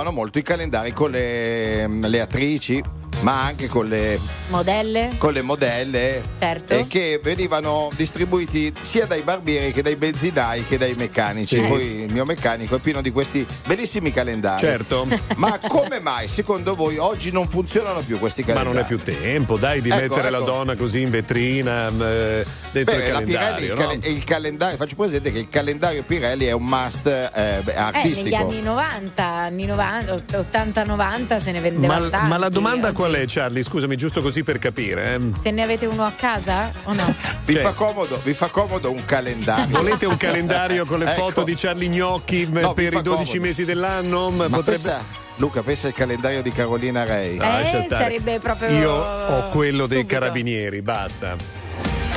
funzionavano 0.03 0.11
molto 0.11 0.39
i 0.39 0.43
calendari 0.43 0.93
con 0.93 1.11
le, 1.11 1.87
le 1.87 2.21
attrici, 2.21 2.83
ma 3.23 3.43
anche 3.45 3.67
con 3.69 3.89
le, 3.89 4.19
Modelle? 4.49 5.15
con 5.19 5.33
le 5.33 5.43
modelle. 5.43 6.23
Certo. 6.39 6.75
eh, 6.75 6.87
che 6.87 7.21
venivano 7.23 7.89
distribuiti 7.97 8.73
sia 8.81 9.07
dai 9.07 9.23
barbieri 9.23 9.73
che 9.73 9.83
dai 9.83 9.97
benzinai 9.97 10.67
che 10.67 10.77
dai 10.79 10.95
meccanici. 10.95 11.61
Sì. 11.61 11.67
Poi 11.67 11.83
il 12.03 12.13
mio 12.13 12.25
meccanico 12.25 12.77
è 12.77 12.79
pieno 12.79 13.01
di 13.01 13.11
questi 13.11 13.47
bellissimi 13.67 14.13
calendari. 14.13 14.59
Certo. 14.59 15.07
Ma 15.37 15.59
come 15.67 16.01
mai 16.01 16.29
secondo 16.29 16.75
voi 16.75 16.99
oggi 16.99 17.31
non 17.31 17.49
funzionano 17.49 18.01
più 18.01 18.19
questi 18.19 18.41
Ma 18.43 18.49
calendari? 18.55 18.75
non 18.77 18.85
è 18.85 18.87
più 18.87 18.99
tempo, 18.99 19.57
dai, 19.57 19.81
di 19.81 19.91
Ecco, 19.91 20.01
mettere 20.01 20.31
la 20.31 20.39
ecco. 20.39 20.47
donna 20.47 20.75
così 20.77 21.01
in 21.03 21.11
vetrina 21.11 21.89
eh, 21.89 22.45
dentro 22.73 22.97
Beh, 22.97 23.05
il 23.07 23.13
la 23.13 23.21
Pirelli, 23.21 23.33
calendario. 23.33 23.67
il, 23.67 23.71
no? 23.73 23.87
cale- 23.87 24.09
il 24.09 24.25
calendario, 24.25 24.77
faccio 24.77 24.97
presente 24.97 25.33
che 25.33 25.39
il 25.39 25.49
calendario 25.49 26.03
Pirelli 26.03 26.47
è 26.47 26.53
un 26.53 26.65
must 26.65 27.07
eh, 27.07 27.61
beh, 27.63 27.73
Eh, 27.73 27.77
artistico. 27.77 28.23
negli 28.23 28.35
anni 28.35 28.61
90, 28.63 29.25
anni 29.25 29.65
90, 29.67 30.15
80-90 30.53 31.37
se 31.39 31.53
ne 31.53 31.61
vendevano 31.61 32.05
Ma, 32.05 32.11
tanti. 32.11 32.29
ma 32.29 32.37
la 32.39 32.49
domanda 32.49 32.89
Oggi- 32.89 32.97
qual 32.97 33.12
è, 33.15 33.25
Charlie? 33.27 33.63
Scusami, 33.63 33.97
giusto 33.97 34.23
così 34.23 34.43
per 34.43 34.59
capire. 34.59 35.15
eh. 35.15 35.21
Se 35.39 35.51
ne 35.51 35.63
avete 35.63 35.87
uno 35.87 36.05
a 36.05 36.13
casa 36.13 36.73
o 36.85 36.93
no? 36.93 37.15
Vi, 37.45 37.55
Cioè- 37.55 37.63
fa 37.63 37.73
comodo, 37.73 38.21
vi 38.25 38.33
fa 38.35 38.49
comodo 38.49 38.91
un 38.91 39.05
calendario? 39.05 39.77
Volete 39.77 40.07
un 40.07 40.17
calendario 40.17 40.85
con 40.85 40.99
le 41.01 41.07
Ecco. 41.13 41.21
foto 41.23 41.43
di 41.43 41.55
Charlie 41.55 41.89
Gnocchi 41.89 42.47
No, 42.49 42.73
vi 42.73 42.83
per 42.85 42.93
i 42.95 43.03
12 43.03 43.05
comodo. 43.25 43.41
mesi 43.41 43.65
dell'anno? 43.65 44.31
Ma 44.31 44.49
Ma 44.49 44.57
potrebbe- 44.57 44.79
pensa, 44.83 45.05
Luca, 45.37 45.63
pensa 45.63 45.87
al 45.89 45.93
calendario 45.95 46.43
di 46.43 46.51
Carolina. 46.53 47.05
Lascia 47.05 47.79
Eh, 47.79 47.83
stare. 47.83 48.03
sarebbe 48.05 48.39
proprio 48.39 48.69
Io 48.71 48.91
ho 48.93 49.49
quello 49.49 49.87
dei 49.87 49.99
subito. 50.01 50.19
carabinieri, 50.19 50.83
basta. 50.83 51.37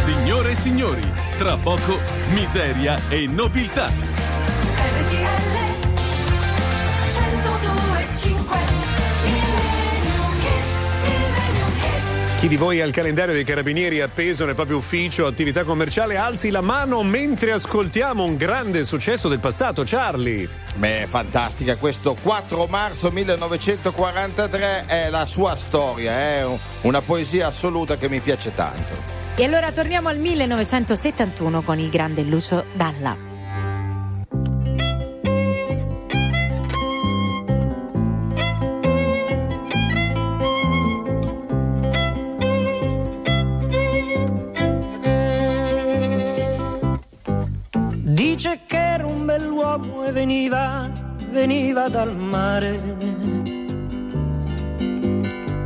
Signore 0.04 0.52
e 0.52 0.56
signori, 0.56 1.02
tra 1.38 1.58
poco 1.58 1.98
miseria 2.34 3.00
e 3.10 3.26
nobiltà. 3.28 4.15
Chi 12.46 12.52
di 12.52 12.58
voi 12.58 12.80
ha 12.80 12.86
il 12.86 12.92
calendario 12.92 13.34
dei 13.34 13.44
carabinieri 13.44 14.02
appeso 14.02 14.46
nel 14.46 14.54
proprio 14.54 14.78
ufficio, 14.78 15.26
attività 15.26 15.64
commerciale, 15.64 16.16
alzi 16.16 16.52
la 16.52 16.62
mano 16.62 17.02
mentre 17.02 17.52
ascoltiamo 17.54 18.24
un 18.24 18.36
grande 18.36 18.86
successo 18.86 19.28
del 19.28 19.40
passato, 19.40 19.82
Charlie. 19.84 20.48
Beh, 20.76 21.08
fantastica, 21.10 21.76
questo 21.78 22.16
4 22.22 22.68
marzo 22.68 23.10
1943 23.10 24.86
è 24.86 25.10
la 25.10 25.26
sua 25.26 25.56
storia, 25.56 26.12
è 26.20 26.46
un- 26.46 26.60
una 26.82 27.02
poesia 27.02 27.48
assoluta 27.48 27.98
che 27.98 28.10
mi 28.10 28.20
piace 28.20 28.54
tanto. 28.54 28.94
E 29.34 29.44
allora 29.44 29.72
torniamo 29.72 30.10
al 30.10 30.20
1971 30.20 31.64
con 31.64 31.80
il 31.80 31.90
grande 31.90 32.22
Lucio 32.22 32.66
Dalla. 32.76 33.35
Veniva, 51.36 51.90
dal 51.90 52.16
mare. 52.16 52.80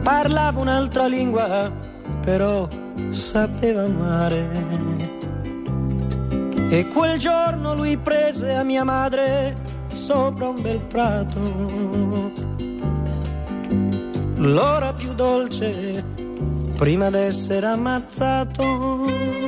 Parlava 0.01 0.59
un'altra 0.59 1.05
lingua, 1.05 1.71
però 2.21 2.67
sapeva 3.11 3.83
amare. 3.83 4.47
E 6.71 6.87
quel 6.87 7.19
giorno 7.19 7.75
lui 7.75 7.97
prese 7.97 8.55
a 8.55 8.63
mia 8.63 8.83
madre 8.83 9.55
sopra 9.93 10.49
un 10.49 10.61
bel 10.61 10.79
prato. 10.79 11.39
L'ora 14.37 14.93
più 14.93 15.13
dolce 15.13 16.03
prima 16.77 17.09
d'essere 17.11 17.67
ammazzato. 17.67 19.47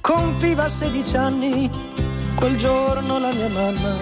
Compiva 0.00 0.68
16 0.68 1.16
anni 1.16 1.70
quel 2.36 2.56
giorno 2.56 3.18
la 3.18 3.32
mia 3.32 3.48
mamma. 3.48 3.96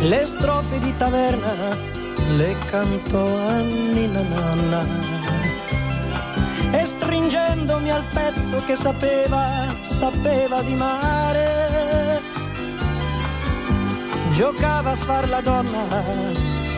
Le 0.00 0.26
strofe 0.26 0.78
di 0.80 0.96
taverna 0.96 1.90
le 2.36 2.56
cantò 2.66 3.24
a 3.24 3.60
Nina 3.60 4.22
Nanna. 4.22 4.86
E 6.72 6.84
stringendomi 6.86 7.90
al 7.90 8.02
petto 8.12 8.64
che 8.64 8.76
sapeva, 8.76 9.66
sapeva 9.82 10.62
di 10.62 10.74
mare, 10.74 11.61
giocava 14.32 14.92
a 14.92 14.96
far 14.96 15.28
la 15.28 15.40
donna 15.40 16.02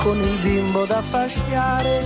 con 0.02 0.18
il 0.18 0.39
bimbo 0.43 0.85
da 0.86 1.01
fasciare. 1.01 2.01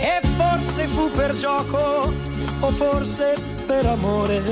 E 0.00 0.20
forse 0.36 0.86
fu 0.86 1.10
per 1.10 1.34
gioco 1.34 2.12
o 2.60 2.68
forse 2.70 3.34
per 3.66 3.84
amore 3.86 4.42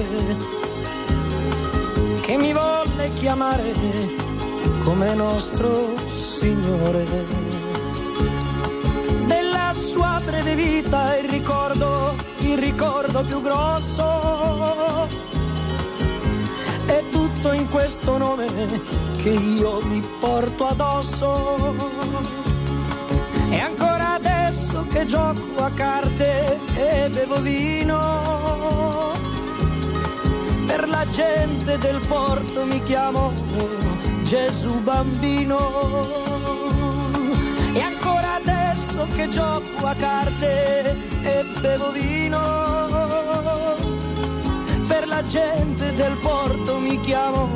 che 2.21 2.37
mi 2.37 2.53
volle 2.53 3.11
chiamare 3.15 3.73
come 4.83 5.15
nostro 5.15 6.05
Signore. 6.45 7.44
Breve 10.45 10.63
vita 10.63 11.17
il 11.17 11.29
ricordo, 11.31 12.15
il 12.41 12.59
ricordo 12.59 13.23
più 13.23 13.41
grosso 13.41 15.09
è 16.87 17.03
tutto 17.11 17.53
in 17.53 17.67
questo 17.71 18.19
nome 18.19 18.47
che 19.17 19.31
io 19.31 19.81
mi 19.87 20.03
porto 20.21 20.67
addosso. 20.67 21.75
E 23.51 23.59
ancora 23.59 24.15
adesso 24.15 24.85
che 24.91 25.07
gioco 25.07 25.63
a 25.63 25.71
carte 25.71 26.59
e 26.77 27.09
bevo 27.09 27.41
vino, 27.41 29.13
per 30.67 30.89
la 30.89 31.07
gente 31.11 31.79
del 31.79 32.01
porto 32.07 32.65
mi 32.67 32.83
chiamo 32.83 33.33
Gesù 34.25 34.75
bambino. 34.83 36.24
Che 39.25 39.31
gioco 39.31 39.87
a 39.87 39.95
carte 39.95 40.97
e 41.23 41.45
bevo 41.61 41.91
vino, 41.93 42.41
per 44.87 45.07
la 45.07 45.27
gente 45.27 45.95
del 45.95 46.17
porto 46.21 46.79
mi 46.79 47.01
chiamo 47.01 47.49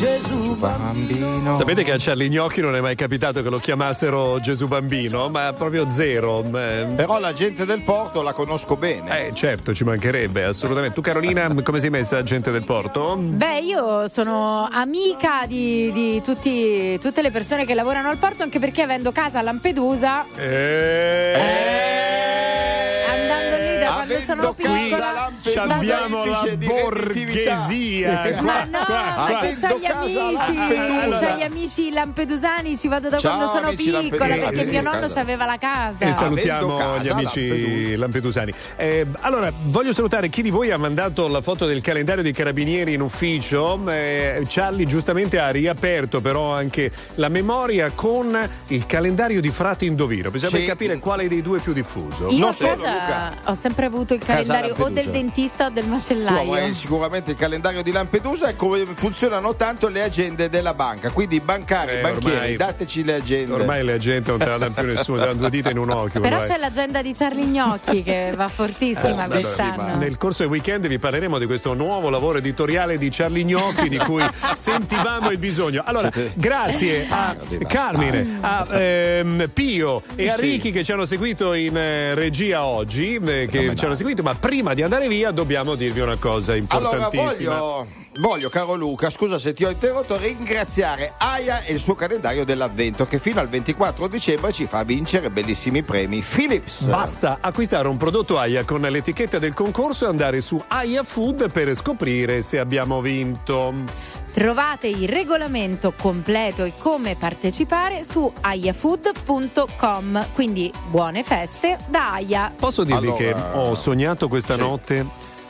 Gesù 0.00 0.56
bambino. 0.56 1.54
Sapete 1.54 1.82
che 1.84 1.92
a 1.92 1.96
Charlie 1.98 2.30
Gnocchi 2.30 2.62
non 2.62 2.74
è 2.74 2.80
mai 2.80 2.94
capitato 2.94 3.42
che 3.42 3.50
lo 3.50 3.58
chiamassero 3.58 4.40
Gesù 4.40 4.66
Bambino, 4.66 5.28
ma 5.28 5.52
proprio 5.52 5.90
zero. 5.90 6.42
Eh, 6.42 6.86
Però 6.96 7.18
la 7.20 7.34
gente 7.34 7.66
del 7.66 7.82
porto 7.82 8.22
la 8.22 8.32
conosco 8.32 8.76
bene. 8.76 9.26
Eh, 9.26 9.34
certo, 9.34 9.74
ci 9.74 9.84
mancherebbe, 9.84 10.44
assolutamente. 10.44 10.94
Tu, 10.94 11.02
Carolina, 11.02 11.52
come 11.62 11.80
sei 11.80 11.90
messa, 11.90 12.22
gente 12.22 12.50
del 12.50 12.64
porto? 12.64 13.14
Beh, 13.18 13.58
io 13.58 14.08
sono 14.08 14.66
amica 14.72 15.44
di, 15.46 15.92
di 15.92 16.22
tutti- 16.22 16.98
tutte 16.98 17.20
le 17.20 17.30
persone 17.30 17.66
che 17.66 17.74
lavorano 17.74 18.08
al 18.08 18.16
porto, 18.16 18.42
anche 18.42 18.58
perché 18.58 18.80
avendo 18.80 19.12
casa 19.12 19.40
a 19.40 19.42
Lampedusa, 19.42 20.24
lì 20.34 20.40
da 21.34 21.38
quando 21.38 22.49
sono 24.20 24.52
piccola. 24.52 25.30
Ci 25.40 25.56
abbiamo 25.58 26.24
la 26.24 26.42
borghesia. 26.56 28.32
Qua, 28.38 28.42
Ma 28.42 28.64
no, 28.64 28.84
qua, 28.84 29.40
c'ho 29.60 29.78
gli 29.78 29.86
amici, 29.86 30.54
c'ho 31.18 31.36
gli 31.36 31.42
amici 31.42 31.90
lampedusani, 31.90 32.76
ci 32.76 32.88
vado 32.88 33.08
da 33.08 33.18
Ciao, 33.18 33.36
quando 33.36 33.52
sono 33.52 33.72
piccola 33.74 34.36
perché 34.36 34.64
mio 34.64 34.82
nonno 34.82 35.08
aveva 35.14 35.44
la 35.46 35.56
casa. 35.58 36.04
E 36.06 36.12
salutiamo 36.12 36.98
gli 36.98 37.08
amici 37.08 37.96
lampedusani. 37.96 38.52
Eh, 38.76 39.06
allora, 39.20 39.50
voglio 39.64 39.92
salutare 39.92 40.28
chi 40.28 40.42
di 40.42 40.50
voi 40.50 40.70
ha 40.70 40.78
mandato 40.78 41.28
la 41.28 41.40
foto 41.40 41.66
del 41.66 41.80
calendario 41.80 42.22
dei 42.22 42.32
carabinieri 42.32 42.94
in 42.94 43.00
ufficio. 43.00 43.80
Eh, 43.88 44.44
Charlie 44.48 44.86
giustamente 44.86 45.38
ha 45.38 45.50
riaperto 45.50 46.20
però 46.20 46.54
anche 46.54 46.90
la 47.16 47.28
memoria 47.28 47.90
con 47.94 48.36
il 48.68 48.86
calendario 48.86 49.40
di 49.40 49.50
Frati 49.50 49.86
Indovino. 49.86 50.30
Bisogna 50.30 50.58
Sì. 50.58 50.66
capire 50.66 50.98
quale 50.98 51.28
dei 51.28 51.42
due 51.42 51.58
è 51.58 51.60
più 51.60 51.72
diffuso. 51.72 52.28
Io 52.28 52.46
Luca. 52.46 53.34
ho 53.44 53.54
sempre 53.54 53.86
avuto 53.86 54.09
il 54.14 54.20
Casa 54.20 54.32
calendario 54.42 54.74
o 54.78 54.88
del 54.88 55.06
dentista 55.10 55.66
o 55.66 55.70
del 55.70 55.86
macellaio. 55.86 56.52
avrai 56.52 56.74
sicuramente 56.74 57.30
il 57.32 57.36
calendario 57.36 57.82
di 57.82 57.92
Lampedusa 57.92 58.48
e 58.48 58.56
come 58.56 58.84
funzionano 58.86 59.54
tanto 59.56 59.88
le 59.88 60.02
agende 60.02 60.48
della 60.48 60.74
banca. 60.74 61.10
Quindi 61.10 61.40
bancari, 61.40 61.92
Eh, 61.92 62.00
banchieri, 62.00 62.34
ormai- 62.36 62.56
dateci 62.56 63.04
le 63.04 63.14
agende. 63.14 63.52
Ormai 63.52 63.84
la 63.84 63.98
gente 63.98 64.30
non 64.30 64.38
te 64.38 64.46
la 64.46 64.58
dà 64.58 64.70
più 64.70 64.86
nessuno, 64.86 65.18
ti 65.18 65.24
danno 65.26 65.38
due 65.38 65.50
dita 65.50 65.70
in 65.70 65.78
un 65.78 65.90
occhio. 65.90 66.20
Però 66.20 66.36
ormai. 66.36 66.48
c'è 66.50 66.58
l'agenda 66.58 67.02
di 67.02 67.12
Charlie 67.12 67.44
Gnocchi 67.46 68.02
che 68.02 68.32
va 68.36 68.48
fortissima 68.48 69.22
Allora, 69.24 69.40
quest'anno. 69.40 69.96
Nel 69.96 70.16
corso 70.16 70.42
del 70.42 70.50
weekend 70.50 70.86
vi 70.86 70.98
parleremo 70.98 71.38
di 71.38 71.46
questo 71.46 71.74
nuovo 71.74 72.10
lavoro 72.10 72.38
editoriale 72.38 72.98
di 72.98 73.08
Charlie 73.10 73.44
Gnocchi 73.44 73.88
di 73.88 73.98
cui 73.98 74.24
sentivamo 74.54 75.30
il 75.30 75.38
bisogno. 75.38 75.82
Allora, 75.84 76.10
grazie 76.34 77.06
a 77.08 77.36
Carmine, 77.66 78.38
a 78.40 78.66
ehm, 78.70 79.50
Pio 79.52 80.02
e 80.14 80.28
a 80.28 80.34
Sì. 80.34 80.40
Ricky 80.42 80.70
che 80.70 80.82
ci 80.84 80.92
hanno 80.92 81.04
seguito 81.04 81.52
in 81.54 81.76
eh, 81.76 82.14
regia 82.14 82.64
oggi, 82.64 83.14
eh, 83.24 83.46
che 83.50 83.74
ci 83.76 83.84
hanno 83.84 83.94
seguito, 84.00 84.22
ma 84.22 84.34
prima 84.34 84.72
di 84.72 84.80
andare 84.80 85.08
via 85.08 85.30
dobbiamo 85.30 85.74
dirvi 85.74 86.00
una 86.00 86.16
cosa 86.16 86.52
Allora 86.52 86.96
importantissima. 86.96 87.58
voglio, 87.58 87.86
voglio, 88.20 88.48
caro 88.48 88.74
Luca, 88.74 89.10
scusa 89.10 89.38
se 89.38 89.52
ti 89.52 89.62
ho 89.62 89.68
interrotto, 89.68 90.16
ringraziare 90.16 91.12
Aya 91.18 91.62
e 91.64 91.74
il 91.74 91.78
suo 91.78 91.94
calendario 91.94 92.46
dell'avvento 92.46 93.06
che 93.06 93.18
fino 93.18 93.40
al 93.40 93.48
24 93.48 94.06
dicembre 94.06 94.52
ci 94.52 94.64
fa 94.64 94.84
vincere 94.84 95.28
bellissimi 95.28 95.82
premi 95.82 96.24
Philips. 96.26 96.86
Basta 96.86 97.38
acquistare 97.42 97.88
un 97.88 97.98
prodotto 97.98 98.38
AIA 98.38 98.64
con 98.64 98.80
l'etichetta 98.80 99.38
del 99.38 99.52
concorso 99.52 100.06
e 100.06 100.08
andare 100.08 100.40
su 100.40 100.62
AIA 100.66 101.02
Food 101.02 101.50
per 101.50 101.74
scoprire 101.74 102.40
se 102.40 102.58
abbiamo 102.58 103.02
vinto. 103.02 103.74
Trovate 104.32 104.86
il 104.86 105.08
regolamento 105.08 105.92
completo 106.00 106.62
e 106.64 106.72
come 106.78 107.16
partecipare 107.16 108.04
su 108.04 108.32
ayafood.com. 108.40 110.26
Quindi 110.32 110.72
buone 110.88 111.24
feste 111.24 111.76
da 111.88 112.12
Aya. 112.14 112.52
Posso 112.56 112.84
dirvi 112.84 113.08
Allora- 113.08 113.16
che 113.18 113.34
ho 113.58 113.74
sognato 113.74 114.28
questa 114.28 114.54
Sì. 114.54 114.60
notte 114.60 115.04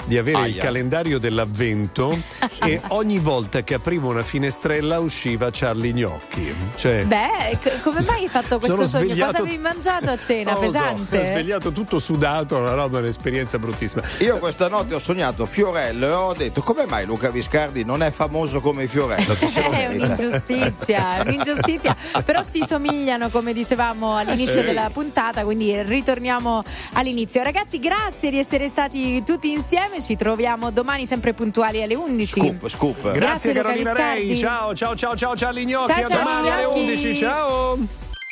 di 0.04 0.18
avere 0.18 0.38
il 0.38 0.44
Aia. 0.54 0.62
calendario 0.62 1.18
dell'avvento 1.18 2.18
e 2.64 2.80
ogni 2.88 3.18
volta 3.18 3.62
che 3.62 3.74
aprivo 3.74 4.08
una 4.08 4.22
finestrella 4.22 4.98
usciva 4.98 5.48
Charlie 5.52 5.92
Gnocchi. 5.92 6.54
Cioè, 6.76 7.04
Beh, 7.04 7.58
c- 7.62 7.80
come 7.82 8.00
mai 8.06 8.22
hai 8.22 8.28
fatto 8.28 8.58
questo 8.58 8.84
sogno? 8.86 9.04
svegliato- 9.06 9.30
Cosa 9.32 9.42
avevi 9.44 9.58
mangiato 9.58 10.10
a 10.10 10.18
cena? 10.18 10.52
lo 10.52 10.56
so, 10.56 10.66
pesante? 10.70 11.18
ho 11.20 11.24
svegliato 11.24 11.72
tutto 11.72 11.98
sudato, 11.98 12.56
una 12.56 12.72
roba, 12.74 12.98
un'esperienza 12.98 13.58
bruttissima. 13.58 14.02
Io 14.20 14.38
questa 14.38 14.68
notte 14.68 14.94
ho 14.94 14.98
sognato 14.98 15.46
Fiorello 15.46 16.06
e 16.06 16.10
ho 16.12 16.34
detto 16.34 16.60
come 16.62 16.86
mai 16.86 17.06
Luca 17.06 17.30
Viscardi 17.30 17.84
non 17.84 18.02
è 18.02 18.10
famoso 18.10 18.60
come 18.60 18.86
Fiorello? 18.88 19.36
È 19.70 19.86
un'ingiustizia, 19.86 21.22
un'ingiustizia. 21.24 21.96
Però 22.24 22.42
si 22.42 22.62
somigliano, 22.66 23.28
come 23.30 23.52
dicevamo 23.52 24.16
all'inizio 24.16 24.60
Sì. 24.60 24.62
della 24.66 24.90
puntata, 24.92 25.42
quindi 25.44 25.80
ritorniamo 25.82 26.62
all'inizio. 26.94 27.42
Ragazzi, 27.42 27.78
grazie 27.78 28.30
di 28.30 28.38
essere 28.38 28.68
stati 28.68 29.22
tutti 29.22 29.50
insieme. 29.50 29.89
Ci 29.98 30.16
troviamo 30.16 30.70
domani 30.70 31.06
sempre 31.06 31.32
puntuali 31.32 31.82
alle 31.82 31.94
11. 31.94 32.40
Scoop, 32.40 32.68
scoop. 32.68 33.10
Grazie, 33.12 33.52
Luca 33.52 33.64
Carolina. 33.64 33.92
Rei, 33.92 34.36
ciao 34.36 34.74
ciao 34.74 34.94
ciao 34.94 35.16
ciao 35.16 35.16
ciao 35.16 35.34
Charlie 35.34 35.64
Gnocchi, 35.64 35.92
Ciao, 35.92 36.02
a 36.04 36.06
ciao, 36.08 36.18
domani 36.18 36.50
alle 36.50 36.64
Gnocchi. 36.64 36.80
11, 36.80 37.16
ciao! 37.16 38.08